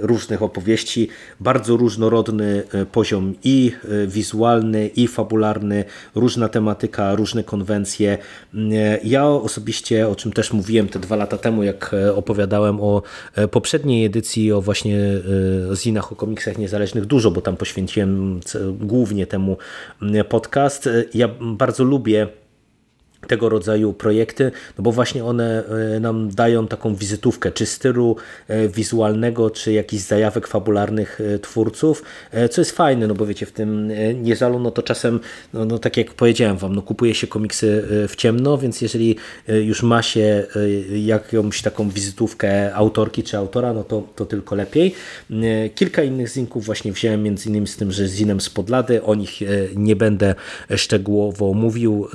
różnych 0.00 0.42
opowieści, 0.42 1.08
bardzo 1.40 1.76
różnorodny 1.76 2.62
poziom 2.92 3.34
i 3.44 3.72
wizualny, 4.06 4.88
i 4.88 5.08
fabularny, 5.08 5.84
różna 6.14 6.48
tematyka, 6.48 7.14
różne 7.14 7.44
konwencje. 7.44 8.18
Ja 9.04 9.28
osobiście, 9.28 10.08
o 10.08 10.16
czym 10.16 10.32
też 10.32 10.52
mówiłem 10.52 10.88
te 10.88 10.98
dwa 10.98 11.09
lata 11.16 11.38
temu, 11.38 11.62
jak 11.62 11.94
e, 11.94 12.14
opowiadałem 12.14 12.80
o 12.80 13.02
e, 13.34 13.48
poprzedniej 13.48 14.04
edycji, 14.04 14.52
o 14.52 14.60
właśnie 14.60 14.98
e, 15.72 15.76
zinach, 15.76 16.12
o 16.12 16.16
komiksach 16.16 16.58
niezależnych 16.58 17.06
dużo, 17.06 17.30
bo 17.30 17.40
tam 17.40 17.56
poświęciłem 17.56 18.40
głównie 18.80 19.26
temu 19.26 19.56
podcast. 20.28 20.88
Ja 21.14 21.28
bardzo 21.40 21.84
lubię 21.84 22.28
tego 23.30 23.48
rodzaju 23.48 23.92
projekty, 23.92 24.50
no 24.78 24.82
bo 24.84 24.92
właśnie 24.92 25.24
one 25.24 25.64
e, 25.96 26.00
nam 26.00 26.30
dają 26.30 26.66
taką 26.66 26.94
wizytówkę, 26.94 27.52
czy 27.52 27.66
stylu 27.66 28.16
e, 28.48 28.68
wizualnego, 28.68 29.50
czy 29.50 29.72
jakichś 29.72 30.02
zajawek 30.02 30.46
fabularnych 30.46 31.20
e, 31.20 31.38
twórców, 31.38 32.02
co 32.50 32.60
jest 32.60 32.70
fajne, 32.70 33.06
no 33.06 33.14
bo 33.14 33.26
wiecie, 33.26 33.46
w 33.46 33.52
tym 33.52 33.92
Nieżalu, 34.22 34.58
no 34.58 34.70
to 34.70 34.82
czasem, 34.82 35.20
no, 35.52 35.64
no 35.64 35.78
tak 35.78 35.96
jak 35.96 36.14
powiedziałem 36.14 36.56
wam, 36.56 36.74
no 36.74 36.82
kupuje 36.82 37.14
się 37.14 37.26
komiksy 37.26 37.84
w 38.08 38.16
ciemno, 38.16 38.58
więc 38.58 38.80
jeżeli 38.80 39.16
już 39.48 39.82
ma 39.82 40.02
się 40.02 40.46
jakąś 40.92 41.62
taką 41.62 41.90
wizytówkę 41.90 42.74
autorki 42.74 43.22
czy 43.22 43.36
autora, 43.36 43.72
no 43.72 43.84
to, 43.84 44.02
to 44.16 44.26
tylko 44.26 44.54
lepiej. 44.54 44.94
Kilka 45.74 46.02
innych 46.02 46.28
zinków 46.28 46.64
właśnie 46.64 46.92
wziąłem, 46.92 47.22
między 47.22 47.48
innymi 47.48 47.66
z 47.66 47.76
tym, 47.76 47.92
że 47.92 48.08
zinem 48.08 48.40
z 48.40 48.50
Podlady, 48.50 49.02
o 49.02 49.14
nich 49.14 49.40
nie 49.76 49.96
będę 49.96 50.34
szczegółowo 50.76 51.54
mówił, 51.54 52.08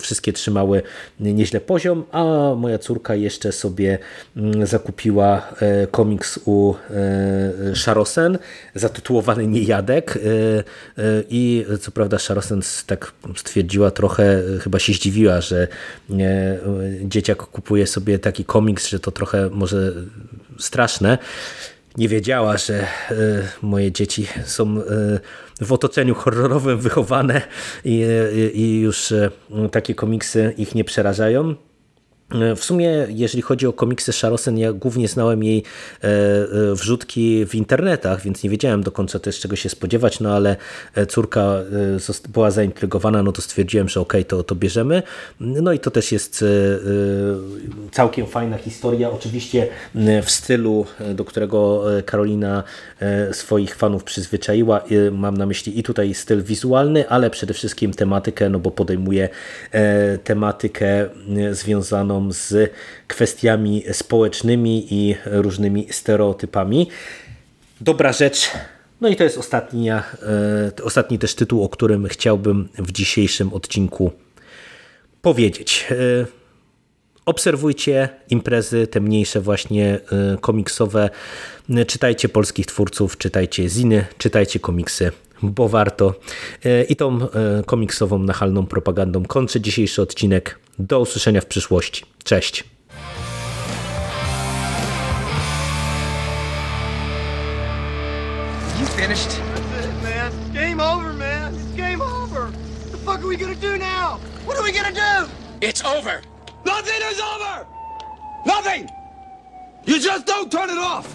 wszystkie 0.00 0.31
trzymały 0.32 0.82
nieźle 1.20 1.60
poziom, 1.60 2.04
a 2.12 2.24
moja 2.56 2.78
córka 2.78 3.14
jeszcze 3.14 3.52
sobie 3.52 3.98
mm, 4.36 4.66
zakupiła 4.66 5.48
e, 5.60 5.86
komiks 5.86 6.40
u 6.44 6.74
e, 7.70 7.76
Szarosen 7.76 8.38
zatytułowany 8.74 9.46
Niejadek 9.46 10.16
e, 10.16 10.20
i 11.30 11.66
co 11.80 11.90
prawda 11.90 12.18
Szarosen 12.18 12.60
tak 12.86 13.12
stwierdziła 13.36 13.90
trochę, 13.90 14.42
chyba 14.60 14.78
się 14.78 14.92
zdziwiła, 14.92 15.40
że 15.40 15.68
dzieciak 17.04 17.38
kupuje 17.38 17.86
sobie 17.86 18.18
taki 18.18 18.44
komiks, 18.44 18.88
że 18.88 19.00
to 19.00 19.10
trochę 19.10 19.50
może 19.50 19.92
straszne, 20.58 21.18
nie 21.96 22.08
wiedziała, 22.08 22.56
że 22.56 22.74
e, 22.80 22.86
moje 23.62 23.92
dzieci 23.92 24.26
są 24.44 24.78
e, 24.78 24.84
w 25.60 25.72
otoczeniu 25.72 26.14
horrorowym 26.14 26.78
wychowane 26.78 27.42
i, 27.84 28.02
e, 28.02 28.50
i 28.50 28.80
już 28.80 29.14
takie 29.72 29.94
komiksy 29.94 30.54
ich 30.58 30.74
nie 30.74 30.84
przerażają. 30.84 31.54
W 32.56 32.64
sumie, 32.64 33.06
jeżeli 33.08 33.42
chodzi 33.42 33.66
o 33.66 33.72
komiksy 33.72 34.12
Szarosen, 34.12 34.58
ja 34.58 34.72
głównie 34.72 35.08
znałem 35.08 35.42
jej 35.44 35.58
e, 35.58 36.08
e, 36.08 36.74
wrzutki 36.74 37.46
w 37.46 37.54
internetach, 37.54 38.22
więc 38.22 38.42
nie 38.42 38.50
wiedziałem 38.50 38.82
do 38.82 38.92
końca 38.92 39.18
też 39.18 39.40
czego 39.40 39.56
się 39.56 39.68
spodziewać, 39.68 40.20
no 40.20 40.34
ale 40.34 40.56
e, 40.94 41.06
córka 41.06 41.54
była 42.28 42.50
zaintrygowana, 42.50 43.22
no 43.22 43.32
to 43.32 43.42
stwierdziłem, 43.42 43.88
że 43.88 44.00
okej, 44.00 44.20
okay, 44.20 44.24
to, 44.24 44.42
to 44.42 44.54
bierzemy. 44.54 45.02
No 45.40 45.72
i 45.72 45.78
to 45.78 45.90
też 45.90 46.12
jest 46.12 46.44
całkiem 47.92 48.26
fajna 48.26 48.58
historia, 48.58 49.10
oczywiście 49.10 49.68
w 50.22 50.30
stylu, 50.30 50.86
do 51.14 51.24
którego 51.24 51.84
Karolina 52.06 52.62
swoich 53.32 53.74
fanów 53.74 54.04
przyzwyczaiła. 54.04 54.84
Mam 55.12 55.36
na 55.36 55.46
myśli 55.46 55.78
i 55.78 55.82
tutaj 55.82 56.14
styl 56.14 56.42
wizualny, 56.42 57.08
ale 57.08 57.30
przede 57.30 57.54
wszystkim 57.54 57.92
tematykę, 57.92 58.48
no 58.48 58.58
bo 58.58 58.70
podejmuje 58.70 59.28
tematykę 60.24 61.08
związaną 61.50 62.21
z 62.30 62.72
kwestiami 63.08 63.84
społecznymi 63.92 64.86
i 64.94 65.16
różnymi 65.24 65.86
stereotypami. 65.90 66.88
Dobra 67.80 68.12
rzecz. 68.12 68.50
No 69.00 69.08
i 69.08 69.16
to 69.16 69.24
jest 69.24 69.38
ostatnia, 69.38 70.04
e, 70.78 70.84
ostatni 70.84 71.18
też 71.18 71.34
tytuł, 71.34 71.64
o 71.64 71.68
którym 71.68 72.08
chciałbym 72.08 72.68
w 72.78 72.92
dzisiejszym 72.92 73.54
odcinku 73.54 74.12
powiedzieć. 75.22 75.86
E, 75.90 75.94
obserwujcie 77.26 78.08
imprezy, 78.30 78.86
te 78.86 79.00
mniejsze 79.00 79.40
właśnie 79.40 79.86
e, 79.94 80.36
komiksowe. 80.40 81.10
Czytajcie 81.86 82.28
polskich 82.28 82.66
twórców, 82.66 83.18
czytajcie 83.18 83.68
ziny, 83.68 84.04
czytajcie 84.18 84.60
komiksy 84.60 85.12
bo 85.42 85.68
warto. 85.68 86.14
E, 86.64 86.84
I 86.84 86.96
tą 86.96 87.18
e, 87.22 87.28
komiksową, 87.66 88.18
nachalną 88.18 88.66
propagandą 88.66 89.24
kończę 89.24 89.60
dzisiejszy 89.60 90.02
odcinek. 90.02 90.58
Do 90.78 91.00
usłyszenia 91.00 91.40
w 91.40 91.46
przyszłości. 91.46 92.04
Cześć. 92.24 92.64
It's 105.62 105.82
over. 105.84 106.20
Nothing 106.64 107.00
is 107.12 107.20
over. 107.20 107.66
Nothing. 108.44 108.88
You 109.86 109.98
just 109.98 110.26
don't 110.26 110.50
turn 110.50 110.70
it 110.70 110.78
off. 110.78 111.06